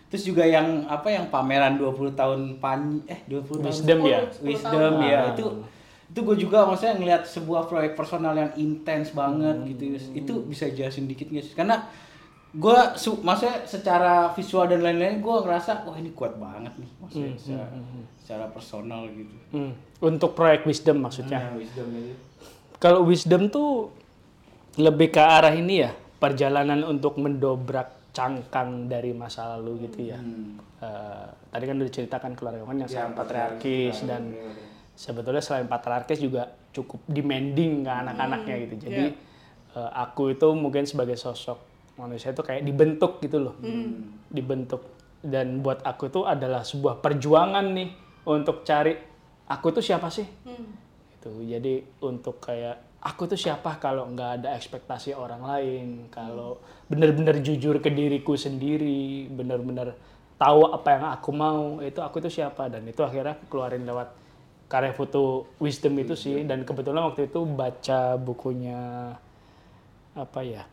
[0.09, 4.19] terus juga yang apa yang pameran 20 tahun pan eh 20 tahun Wisdom ya?
[4.41, 5.21] wisdom ya.
[5.37, 5.45] itu
[6.09, 11.05] itu gue juga maksudnya ngelihat sebuah proyek personal yang intens banget gitu itu bisa jelasin
[11.05, 11.85] dikit sih karena
[12.49, 17.37] gue su maksudnya secara visual dan lain-lain gue ngerasa wah ini kuat banget nih maksudnya
[17.37, 17.67] secara,
[18.17, 19.35] secara personal gitu.
[19.53, 19.73] Hmm.
[20.01, 21.53] Untuk proyek wisdom maksudnya.
[21.53, 22.15] Nah, wisdom itu
[22.79, 23.91] Kalau wisdom tuh
[24.79, 25.91] lebih ke arah ini ya,
[26.23, 30.19] perjalanan untuk mendobrak cangkang dari masa lalu gitu ya.
[30.83, 34.35] Eh, tadi kan udah diceritakan keluarga kan yang sangat patriarkis dan
[34.99, 38.75] sebetulnya selain patriarkis juga cukup demanding ke anak-anaknya gitu.
[38.91, 39.07] Jadi
[39.79, 41.63] eh, aku itu mungkin sebagai sosok
[41.95, 43.55] manusia itu kayak dibentuk gitu loh,
[44.31, 44.83] dibentuk.
[45.19, 47.91] Dan buat aku itu adalah sebuah perjuangan nih
[48.27, 48.95] untuk cari
[49.51, 50.27] aku itu siapa sih?
[51.19, 51.75] itu jadi
[52.07, 55.87] untuk kayak aku tuh siapa kalau nggak ada ekspektasi orang lain?
[56.11, 56.59] Kalau
[56.91, 59.95] benar-benar jujur ke diriku sendiri benar-benar
[60.39, 62.71] tahu apa yang aku mau itu aku tuh siapa?
[62.71, 64.09] Dan itu akhirnya aku keluarin lewat
[64.69, 66.43] karya foto wisdom itu sih.
[66.47, 69.15] Dan kebetulan waktu itu baca bukunya
[70.19, 70.67] apa ya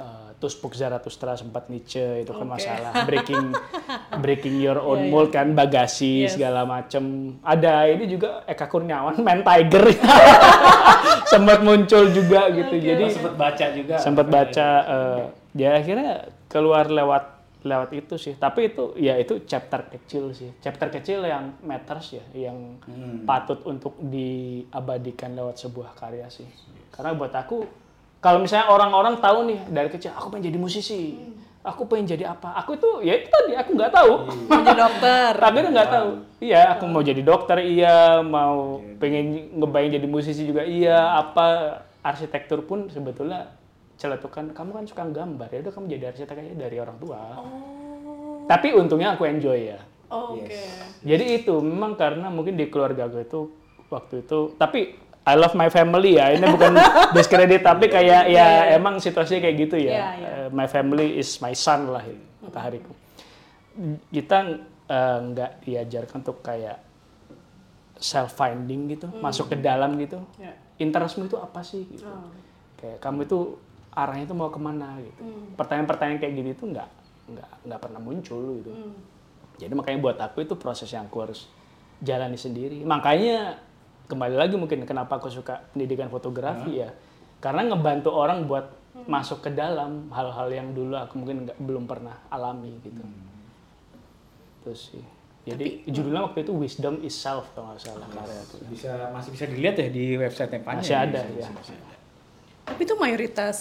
[0.00, 3.04] uh, Tuspuk Zarathustra sempat Nietzsche itu kan masalah.
[3.04, 3.52] Breaking
[4.24, 6.34] breaking your own mold kan bagasi Yes.
[6.34, 7.36] segala macem.
[7.44, 9.84] Ada ini juga Eka Kurniawan main Tiger.
[11.32, 12.74] Sempat muncul juga gitu.
[12.74, 13.94] Jadi sempat baca juga.
[14.00, 15.20] Sempat baca eh,
[15.54, 17.24] ya akhirnya keluar lewat
[17.60, 18.34] lewat itu sih.
[18.34, 20.50] Tapi itu ya itu chapter kecil sih.
[20.58, 22.80] Chapter kecil yang matters ya yang
[23.28, 26.48] patut untuk diabadikan lewat sebuah karya sih.
[26.90, 27.62] Karena buat aku
[28.20, 31.16] kalau misalnya orang-orang tahu nih dari kecil aku pengen jadi musisi.
[31.60, 32.56] Aku pengen jadi apa?
[32.64, 34.12] Aku itu ya itu tadi aku nggak tahu.
[34.48, 35.32] Jadi dokter.
[35.36, 36.10] akhirnya nggak tahu.
[36.40, 36.60] Iya.
[36.76, 38.24] Aku mau jadi dokter iya.
[38.24, 41.20] Mau pengen ngebayang jadi musisi juga iya.
[41.20, 43.56] Apa arsitektur pun sebetulnya
[44.00, 45.48] celetukan kamu kan suka gambar.
[45.52, 47.20] Ya udah kamu jadi arsitek aja dari orang tua.
[48.48, 49.80] Tapi untungnya aku enjoy ya.
[50.10, 50.58] Oke.
[51.06, 53.46] jadi itu memang karena mungkin di keluarga gue itu
[53.94, 54.98] waktu itu tapi
[55.30, 56.34] I love my family ya.
[56.34, 56.74] Ini bukan
[57.16, 59.92] diskredit tapi kayak ya emang situasinya kayak gitu ya.
[59.94, 60.28] Iya, iya.
[60.28, 62.92] Eh, my family is my son lah itu matahariku.
[64.10, 64.38] Kita
[64.90, 66.78] eh, nggak diajarkan untuk kayak
[68.00, 70.18] self finding gitu masuk ke dalam gitu.
[70.40, 70.56] Ya.
[70.80, 72.08] interestmu itu apa sih gitu?
[72.80, 73.60] Kayak kamu itu
[73.92, 75.20] arahnya itu mau ke mana gitu.
[75.60, 76.88] Pertanyaan-pertanyaan kayak gini itu nggak
[77.30, 78.72] nggak nggak pernah muncul gitu.
[79.60, 81.52] Jadi makanya buat aku itu proses yang aku harus
[82.00, 82.80] jalani sendiri.
[82.80, 83.60] Makanya
[84.10, 86.90] kembali lagi mungkin kenapa aku suka pendidikan fotografi ya.
[87.38, 88.66] Karena ngebantu orang buat
[89.06, 93.00] masuk ke dalam hal-hal yang dulu aku mungkin nggak belum pernah alami gitu.
[94.66, 95.04] Terus sih.
[95.40, 99.44] Jadi judulnya waktu itu wisdom is self kalau nggak salah karya itu bisa masih bisa
[99.48, 101.06] dilihat ya di website Panya masih ya?
[101.08, 101.48] ada Bisa, ya.
[101.48, 101.96] bisa, bisa.
[102.68, 103.56] Tapi itu mayoritas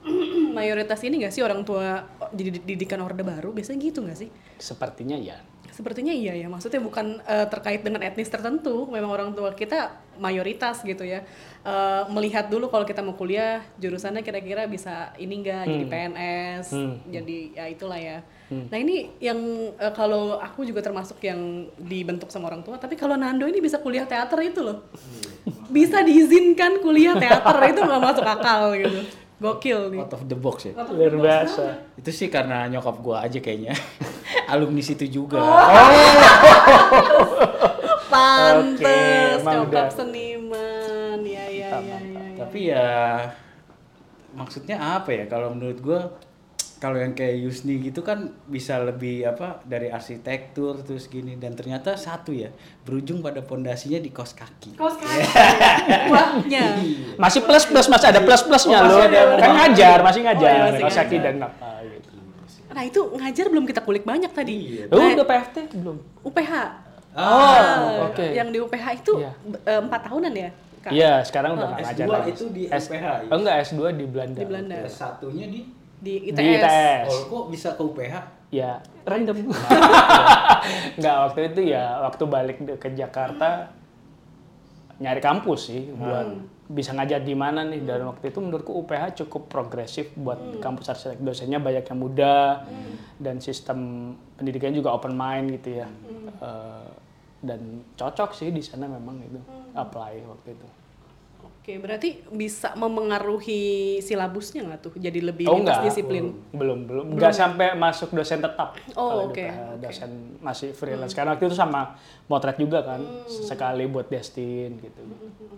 [0.58, 3.52] mayoritas ini nggak sih orang tua jadi didikan orde baru?
[3.52, 4.30] Biasanya gitu nggak sih?
[4.54, 5.36] sepertinya ya
[5.74, 10.86] Sepertinya iya ya, maksudnya bukan eh, terkait dengan etnis tertentu, memang orang tua kita mayoritas
[10.86, 11.26] gitu ya.
[11.66, 16.66] Eh, melihat dulu kalau kita mau kuliah, jurusannya kira-kira bisa ini enggak, jadi PNS,
[17.10, 18.22] jadi ya itulah ya.
[18.70, 19.40] Nah ini yang
[19.74, 23.82] eh, kalau aku juga termasuk yang dibentuk sama orang tua, tapi kalau Nando ini bisa
[23.82, 24.86] kuliah teater itu loh.
[25.74, 29.23] bisa diizinkan kuliah teater, itu nggak masuk akal gitu.
[29.44, 30.00] Gokil nih.
[30.00, 30.72] out of the box ya?
[30.88, 31.92] Luar biasa.
[32.00, 33.76] Itu sih karena nyokap gua aja kayaknya.
[34.52, 35.36] Alumni situ juga.
[38.14, 42.24] Pantes, emang nyokap seniman, ya ya ya ya.
[42.38, 42.88] tapi ya
[44.32, 45.24] maksudnya apa ya?
[45.28, 46.00] Kalau menurut gua
[46.84, 51.96] kalau yang kayak Yusni gitu kan bisa lebih apa dari arsitektur terus gini dan ternyata
[51.96, 55.24] satu ya berujung pada pondasinya di kos kaki Kos kaki,
[56.08, 56.64] buahnya.
[57.16, 59.40] masih plus plus masih ada plus plusnya Oh, loh ada.
[59.40, 62.08] kan ngajar masih ngajar Oh, iya, masih kaos kaki dan apa gitu
[62.68, 64.56] Nah itu ngajar belum kita kulik banyak tadi.
[64.76, 64.84] Iya.
[64.90, 66.52] oh Nah, udah PFT belum UPH.
[67.14, 67.56] Oh,
[68.04, 68.26] oke.
[68.28, 69.30] Yang di UPH itu Iya.
[69.64, 70.50] eh, empat tahunan ya,
[70.90, 73.30] iya sekarang udah nggak ngajar S2 lagi itu di S- UPH, ya?
[73.30, 74.76] oh enggak S2 di Belanda Di Belanda.
[74.82, 75.60] S satunya di
[76.04, 76.36] Di ITS.
[76.36, 78.14] di ITS oh kok bisa ke UPH
[78.52, 78.78] ya
[79.08, 79.50] random.
[81.00, 83.72] Nggak waktu itu ya waktu balik ke Jakarta
[85.00, 86.28] nyari kampus sih buat
[86.70, 87.82] bisa ngajar di mana nih.
[87.82, 91.18] Dan waktu itu menurutku UPH cukup progresif buat kampus arsitek.
[91.24, 92.62] Dosennya banyak yang muda
[93.18, 95.88] dan sistem pendidikannya juga open mind gitu ya.
[96.38, 96.88] Eh,
[97.44, 97.60] dan
[97.98, 99.36] cocok sih di sana memang itu
[99.76, 100.68] apply waktu itu
[101.64, 104.92] Oke, berarti bisa memengaruhi silabusnya nggak tuh?
[105.00, 106.36] Jadi lebih Oh lintas enggak, disiplin.
[106.52, 108.76] belum belum nggak sampai masuk dosen tetap.
[108.92, 109.80] Oh, oke, oke.
[109.80, 111.16] Dosen masih freelance.
[111.16, 111.96] Karena waktu itu sama
[112.28, 113.24] motret juga kan, Hmm.
[113.24, 115.00] sekali buat Destin gitu.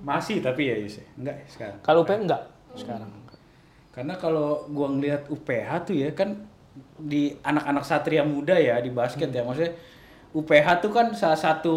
[0.06, 1.06] Masih tapi ya Yus ya?
[1.18, 1.78] Enggak ya sekarang.
[1.82, 2.42] Kalau UP enggak
[2.78, 3.10] sekarang.
[3.90, 6.38] Karena kalau gua ngelihat UPH tuh ya kan
[7.02, 9.74] di anak-anak satria muda ya di basket ya maksudnya
[10.36, 11.76] UPH tuh kan salah satu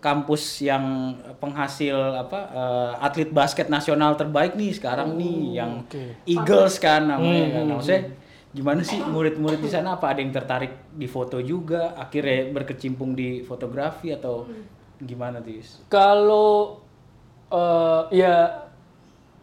[0.00, 6.24] kampus yang penghasil apa eh, atlet basket nasional terbaik nih sekarang nih yang oke.
[6.24, 7.64] Eagles kan namanya kan.
[7.68, 8.02] Nah, Maksudnya
[8.48, 13.44] gimana sih murid-murid di sana apa ada yang tertarik di foto juga akhirnya berkecimpung di
[13.44, 14.48] fotografi atau
[14.96, 15.84] gimana tuh Yus?
[15.92, 16.80] Kalau
[17.52, 18.64] eh, ya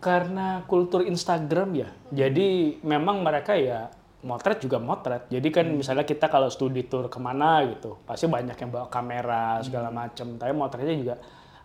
[0.02, 3.94] karena kultur Instagram ya, jadi memang mereka ya
[4.26, 5.30] motret juga motret.
[5.30, 9.62] Jadi kan misalnya kita kalau studi tour ke mana gitu, pasti banyak yang bawa kamera
[9.62, 10.42] segala macem.
[10.42, 11.16] Tapi motretnya juga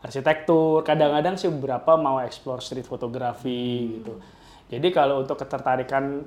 [0.05, 0.85] arsitektur.
[0.85, 4.21] Kadang-kadang sih beberapa mau explore street fotografi gitu.
[4.69, 6.23] Jadi kalau untuk ketertarikan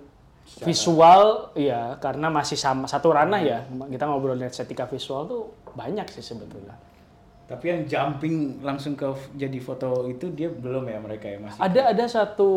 [0.65, 6.19] visual, ya karena masih sama satu ranah ya, kita ngobrolin estetika visual tuh banyak sih
[6.19, 6.75] sebetulnya.
[7.43, 9.03] Tapi yang jumping langsung ke
[9.35, 11.59] jadi foto itu dia belum ya mereka ya masih.
[11.59, 12.49] Ada ada satu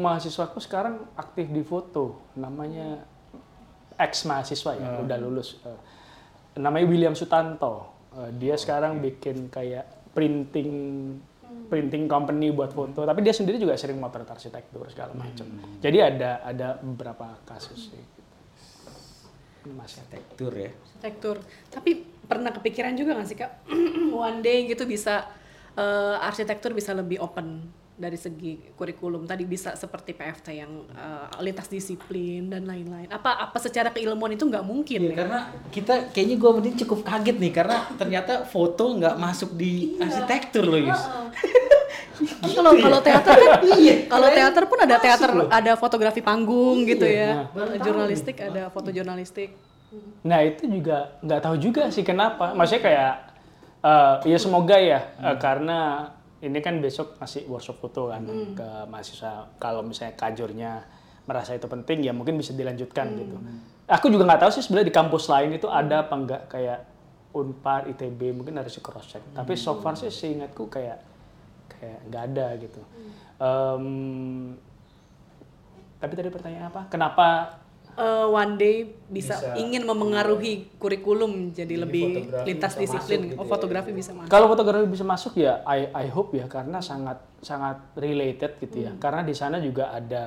[0.00, 3.04] mahasiswaku sekarang aktif di foto, namanya
[4.00, 5.60] ex mahasiswa ya, udah lulus.
[5.60, 5.80] Eh,
[6.58, 7.92] namanya William Sutanto.
[8.16, 10.70] Eh, dia sekarang bikin kayak printing
[11.70, 15.46] printing company buat foto, tapi dia sendiri juga sering motret arsitektur segala macam.
[15.78, 18.04] Jadi ada ada beberapa kasus sih.
[19.70, 20.70] Mas arsitektur ya.
[20.70, 21.36] Arsitektur.
[21.70, 21.90] Tapi
[22.26, 23.66] pernah kepikiran juga nggak sih kak,
[24.30, 25.26] one day gitu bisa
[25.74, 27.70] eh, arsitektur bisa lebih open
[28.00, 33.12] dari segi kurikulum tadi bisa seperti PFT yang eh, lintas disiplin dan lain-lain.
[33.12, 35.16] Apa apa secara keilmuan itu nggak mungkin Iya ya?
[35.20, 40.64] karena kita kayaknya gue mending cukup kaget nih karena ternyata foto nggak masuk di arsitektur
[40.64, 41.02] loh Yus.
[42.40, 43.60] Kan kalau kalau teater kan
[44.16, 47.52] kalau teater pun ada teater ada fotografi panggung gitu ya.
[47.84, 49.52] Jurnalistik ada foto jurnalistik.
[50.24, 52.56] Nah itu juga nggak tahu juga sih kenapa.
[52.56, 53.12] Maksudnya kayak
[53.84, 56.10] eh, ya semoga ya eh, karena
[56.40, 58.24] ini kan besok masih workshop foto kan
[58.56, 59.48] ke mahasiswa.
[59.60, 60.72] Kalau misalnya kajurnya
[61.28, 63.36] merasa itu penting ya mungkin bisa dilanjutkan gitu.
[63.90, 66.80] Aku juga nggak tahu sih sebenarnya di kampus lain itu ada apa enggak kayak
[67.30, 69.22] Unpar, ITB mungkin harus di cross check.
[69.30, 70.98] Tapi so far sih seingatku kayak
[71.70, 72.82] kayak nggak ada gitu.
[73.38, 73.84] Em,
[76.00, 76.90] tapi tadi pertanyaan apa?
[76.90, 77.59] Kenapa
[78.00, 78.76] Eh, one day
[79.12, 79.60] bisa, Bisa.
[79.60, 83.20] ingin memengaruhi kurikulum jadi, lebih fotografi lintas disiplin.
[83.28, 83.50] gitu oh, ya.
[83.52, 84.30] fotografi bisa masuk.
[84.32, 88.96] Kalau fotografi bisa masuk ya, I, I hope ya karena sangat sangat related gitu ya.
[88.96, 90.24] Karena di sana juga ada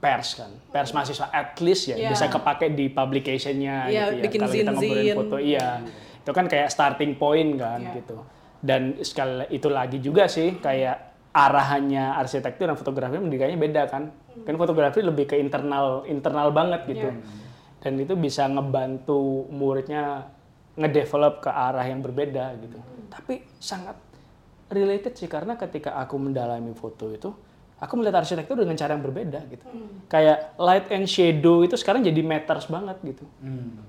[0.00, 2.10] pers kan, pers mahasiswa at least ya Iya.
[2.16, 4.22] bisa kepake di publicationnya Iya, gitu ya.
[4.24, 5.68] bikin Kalau kita ngobrolin foto, iya
[6.24, 8.00] itu kan kayak starting point kan Iya.
[8.00, 8.16] gitu.
[8.64, 10.96] Dan sekali itu lagi juga sih kayak
[11.36, 14.08] arahannya arsitektur dan fotografi mendirikannya beda kan.
[14.42, 17.08] Kan fotografi lebih ke internal internal banget gitu.
[17.82, 20.32] Dan itu bisa ngebantu muridnya
[20.78, 22.78] ngedevelop ke arah yang berbeda gitu.
[23.12, 23.98] Tapi sangat
[24.72, 27.28] related sih karena ketika aku mendalami foto itu,
[27.76, 29.66] aku melihat arsitektur dengan cara yang berbeda gitu.
[30.08, 33.26] Kayak light and shadow itu sekarang jadi matters banget gitu.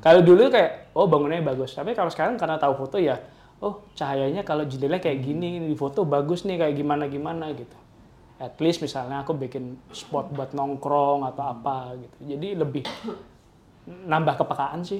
[0.03, 3.15] Kalau dulu kayak oh bangunannya bagus, tapi kalau sekarang karena tahu foto ya,
[3.63, 7.77] oh cahayanya kalau jendela kayak gini di foto bagus nih kayak gimana gimana gitu.
[8.43, 12.35] At least misalnya aku bikin spot buat nongkrong atau apa gitu.
[12.35, 12.83] Jadi lebih
[13.83, 14.99] nambah kepekaan sih,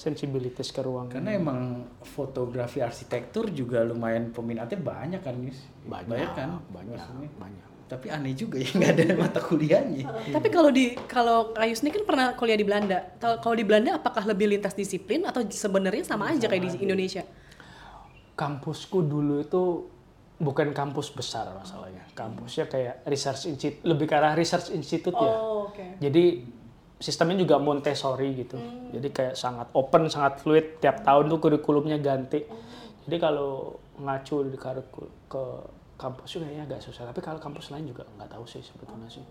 [0.00, 1.12] sensibilitas ke ruang.
[1.12, 5.60] Karena emang fotografi arsitektur juga lumayan peminatnya banyak kan Yus.
[5.84, 6.64] Banyak, kan?
[6.72, 7.28] banyak, maksudnya.
[7.36, 7.66] banyak.
[7.92, 10.32] Tapi aneh juga ya nggak ada mata kuliahnya.
[10.32, 12.98] Tapi kalau di kalau Kayus ini kan pernah kuliah di Belanda.
[13.20, 17.20] Kalau di Belanda apakah lebih lintas disiplin atau sebenarnya sama aja kayak di Indonesia?
[18.32, 19.62] kampusku dulu itu
[20.42, 22.02] bukan kampus besar masalahnya.
[22.12, 25.32] Kampusnya kayak research institute, lebih ke arah research institute ya.
[25.32, 26.02] Oh, oke.
[26.02, 26.42] Jadi
[26.98, 28.58] sistemnya juga Montessori gitu.
[28.90, 30.82] Jadi kayak sangat open, sangat fluid.
[30.82, 32.42] Tiap tahun tuh kurikulumnya ganti.
[33.06, 35.42] Jadi kalau ngacu di karikul- ke
[35.94, 37.02] kampus juga kayaknya agak susah.
[37.06, 39.22] Tapi kalau kampus lain juga nggak tahu sih sebetulnya sih.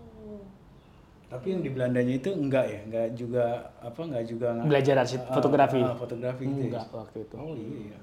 [1.28, 3.44] Tapi yang di Belandanya itu enggak ya, enggak juga
[3.80, 5.80] apa enggak juga nggak- Belajar arsit- Ah, fotografi.
[5.80, 6.60] ah, fotografi gitu.
[6.60, 6.64] ya?
[6.76, 7.34] Enggak waktu itu.
[7.40, 7.96] Oh iya.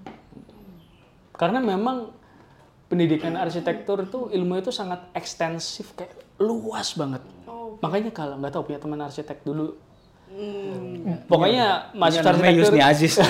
[1.34, 2.10] Karena memang
[2.90, 6.12] pendidikan arsitektur itu ilmu itu sangat ekstensif kayak
[6.42, 7.22] luas banget.
[7.80, 9.78] Makanya kalau nggak tahu punya teman arsitek dulu.
[11.26, 13.14] Pokoknya Mas mahasiswa namanya arsitektur, Yusni Aziz.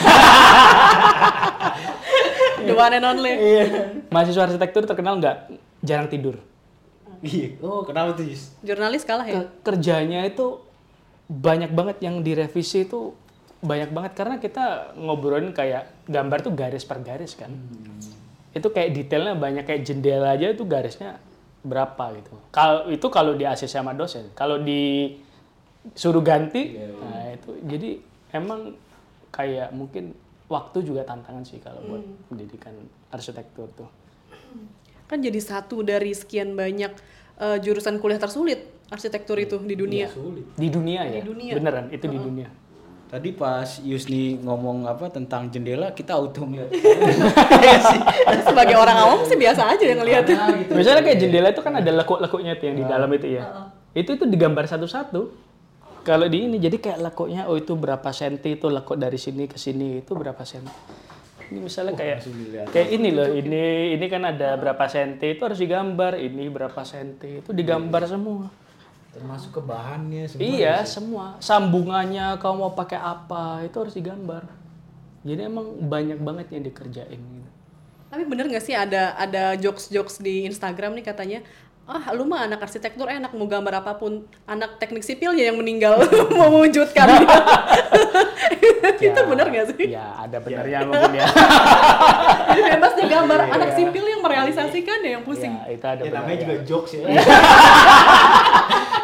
[2.60, 3.34] The one and only.
[3.34, 3.64] Iya.
[4.12, 5.38] mahasiswa arsitektur terkenal nggak
[5.80, 6.39] jarang tidur.
[7.20, 7.60] Iya.
[7.60, 8.55] Oh, kenapa tuh, Yus?
[8.64, 9.43] Jurnalis kalah ya?
[9.43, 10.60] Ke- kerjanya itu
[11.28, 13.14] banyak banget yang direvisi itu
[13.60, 17.51] banyak banget karena kita ngobrolin kayak gambar tuh garis per garis kan.
[18.54, 21.22] Itu kayak detailnya banyak kayak jendela aja itu garisnya
[21.62, 22.34] berapa gitu.
[22.50, 24.32] Kalau itu kalau di ACC sama dosen.
[24.34, 25.16] Kalau di
[25.95, 27.89] suruh ganti, nah itu jadi
[28.36, 28.76] emang
[29.32, 30.12] kayak mungkin
[30.50, 32.74] waktu juga tantangan sih kalau buat pendidikan
[33.14, 33.89] arsitektur tuh.
[35.06, 36.93] Kan jadi satu dari sekian banyak
[37.41, 40.10] eh, jurusan kuliah tersulit arsitektur itu di dunia.
[40.58, 41.54] Di dunia ya, Di dunia.
[41.54, 42.50] beneran itu di dunia.
[43.10, 46.70] Tadi pas Yusni ngomong apa tentang jendela, kita auto ngeliat.
[48.45, 50.30] Sebagai orang awam sih biasa aja yang ngeliat.
[50.70, 53.74] Misalnya kayak jendela itu kan ada lekuk-lekuknya tuh yang di dalam itu ya.
[53.97, 55.49] Itu itu digambar satu-satu.
[56.05, 59.57] Kalau di ini jadi kayak lekuknya oh itu berapa senti itu lekuk dari sini ke
[59.57, 60.70] sini itu berapa senti.
[61.49, 62.30] Ini misalnya kayak
[62.70, 67.41] kayak ini loh, ini ini kan ada berapa senti itu harus digambar, ini berapa senti
[67.41, 68.68] itu digambar semua.
[69.10, 70.45] Termasuk ke bahannya semua.
[70.45, 71.26] Iya, semua.
[71.41, 74.45] Sambungannya kamu mau pakai apa itu harus digambar.
[75.26, 77.49] Jadi emang banyak banget yang dikerjain gitu.
[78.10, 81.39] Tapi bener nggak sih ada ada jokes-jokes di Instagram nih katanya
[81.89, 85.97] ah lu mah anak arsitektur enak mau gambar apa pun anak teknik sipilnya yang meninggal
[86.38, 87.10] mau mewujudkan
[89.01, 91.26] itu bener nggak sih Ya, ada benernya mungkin ya.
[92.53, 96.38] jadi bebas gambar anak sipil yang merealisasikan ya yang pusing ya, itu ada Ya namanya
[96.45, 97.10] juga jokes ya.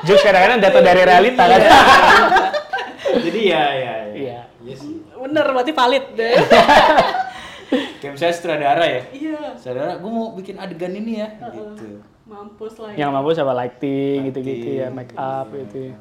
[0.06, 1.62] Jokes kadang-kadang jatuh dari realita kan.
[3.26, 3.74] Jadi ya ya.
[3.76, 3.96] ya.
[4.14, 4.40] Iya.
[4.62, 4.96] Iya sih.
[5.16, 6.38] bener berarti valid deh
[8.00, 9.02] Kayak misalnya sutradara ya.
[9.10, 11.30] iya Sutradara, gue mau bikin adegan ini ya.
[11.50, 12.06] Gitu.
[12.26, 12.98] mampus lah ya.
[13.00, 15.90] Yang mampu sama lighting gitu-gitu ya, make up gitu.
[15.90, 15.96] ya.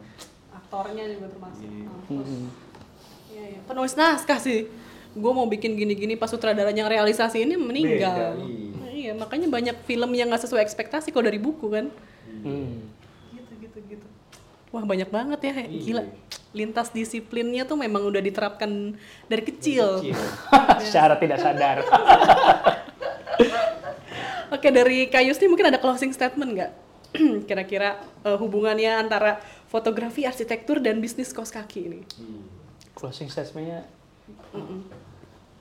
[0.55, 1.85] aktornya juga termasuk Iya.
[1.87, 2.29] mampus
[3.27, 3.59] Iya, iya.
[3.65, 4.69] penulis naskah sih
[5.11, 10.27] gue mau bikin gini-gini pas sutradaranya realisasi ini meninggal Beda, iya makanya banyak film yang
[10.27, 11.87] nggak sesuai ekspektasi kalau dari buku kan
[12.37, 12.91] Hmm.
[14.75, 16.03] Wah banyak banget ya gila.
[16.51, 18.99] Lintas disiplinnya tuh memang udah diterapkan
[19.31, 20.03] dari kecil,
[20.83, 21.79] Secara tidak sadar.
[24.55, 26.73] oke dari Kayus nih mungkin ada closing statement nggak?
[27.49, 29.39] Kira-kira eh, hubungannya antara
[29.71, 32.03] fotografi arsitektur dan bisnis kos kaki ini?
[32.99, 33.87] Closing statementnya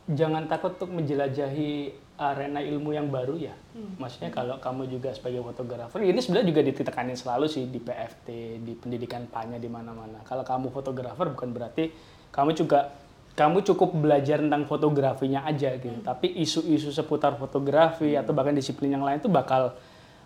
[0.09, 3.55] jangan takut untuk menjelajahi arena ilmu yang baru ya.
[3.97, 8.28] Maksudnya kalau kamu juga sebagai fotografer, ini sebenarnya juga ditekanin selalu sih di PFT,
[8.61, 10.22] di pendidikan PANYA di mana-mana.
[10.22, 11.89] Kalau kamu fotografer bukan berarti
[12.30, 12.93] kamu juga
[13.34, 16.05] kamu cukup belajar tentang fotografinya aja gitu.
[16.05, 19.74] Tapi isu-isu seputar fotografi atau bahkan disiplin yang lain itu bakal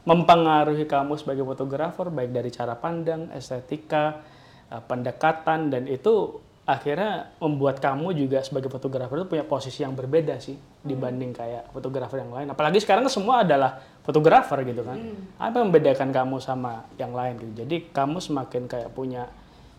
[0.04, 4.24] mempengaruhi kamu sebagai fotografer baik dari cara pandang, estetika,
[4.72, 10.36] eh, pendekatan dan itu akhirnya membuat kamu juga sebagai fotografer itu punya posisi yang berbeda
[10.36, 12.52] sih dibanding kayak fotografer yang lain.
[12.52, 15.00] Apalagi sekarang semua adalah fotografer gitu kan.
[15.40, 17.64] Apa yang membedakan kamu sama yang lain gitu.
[17.64, 19.32] Jadi kamu semakin kayak punya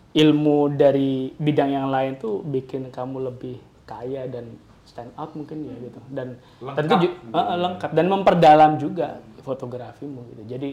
[0.09, 5.75] ilmu dari bidang yang lain tuh bikin kamu lebih kaya dan stand out mungkin ya
[5.79, 5.99] gitu.
[6.09, 6.41] Dan
[6.73, 10.57] tentu ju- eh, eh, lengkap dan memperdalam juga fotografimu gitu.
[10.57, 10.69] Jadi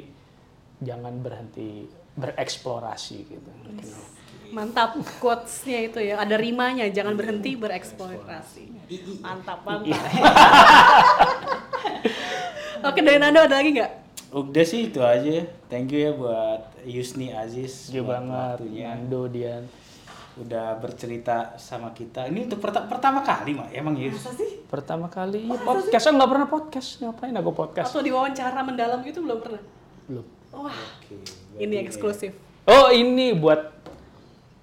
[0.80, 1.84] jangan berhenti
[2.16, 3.50] bereksplorasi gitu.
[3.68, 4.15] Mungkin.
[4.52, 6.20] Mantap quotes-nya itu ya.
[6.20, 8.64] Ada rimanya, jangan berhenti bereksplorasi.
[9.22, 9.96] Mantap, mantap.
[12.86, 13.92] Oke, dari Nando ada lagi nggak?
[14.36, 15.48] Udah sih itu aja.
[15.66, 17.90] Thank you ya buat Yusni Aziz.
[17.90, 18.84] Buat banget, waktunya.
[18.94, 19.64] Nando, Dian.
[20.36, 22.28] Udah bercerita sama kita.
[22.28, 23.72] Ini untuk perta- pertama kali, Mak.
[23.72, 24.12] Emang ya?
[24.12, 24.60] Masa sih?
[24.66, 26.88] Pertama kali ya podcast, saya nggak pernah podcast.
[27.00, 27.88] Ngapain aku podcast?
[27.94, 29.62] Atau diwawancara mendalam gitu belum pernah?
[30.10, 30.26] Belum.
[30.52, 31.16] Wah, Oke.
[31.56, 32.34] ini eksklusif.
[32.66, 33.75] Oh ini buat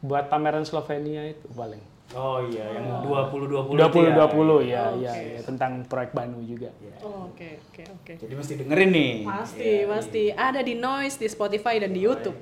[0.03, 1.79] buat pameran Slovenia itu paling.
[2.13, 6.69] Oh iya, yang 2020 2020 itu ya, ya, ya, tentang proyek Banu juga.
[7.01, 8.13] Oh, Oke, oke, oke.
[8.21, 9.13] Jadi mesti dengerin nih.
[9.25, 10.23] Pasti, pasti.
[10.29, 12.37] Ada di Noise, di Spotify, dan di YouTube.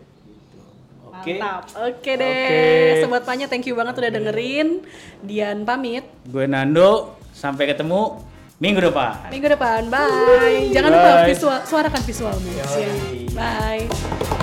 [1.07, 1.39] Oke.
[1.39, 1.71] Mantap.
[1.87, 2.99] Oke deh.
[2.99, 2.99] Oke.
[3.03, 4.83] Sobat Panya, thank you banget udah dengerin.
[5.23, 6.03] Dian pamit.
[6.27, 8.19] Gue Nando, sampai ketemu
[8.59, 9.31] minggu depan.
[9.31, 9.87] Minggu depan.
[9.87, 10.67] Bye.
[10.75, 11.27] Jangan lupa Bye.
[11.31, 12.49] visual, suarakan visualmu.
[13.31, 14.40] Bye.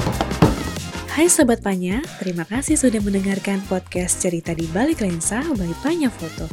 [1.19, 6.47] Hai Sobat Panya, terima kasih sudah mendengarkan podcast cerita di balik lensa by Panya Foto.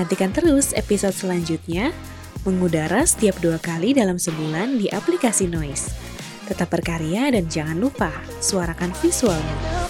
[0.00, 1.92] Nantikan terus episode selanjutnya,
[2.48, 5.92] mengudara setiap dua kali dalam sebulan di aplikasi Noise.
[6.48, 8.08] Tetap berkarya dan jangan lupa
[8.40, 9.83] suarakan visualmu.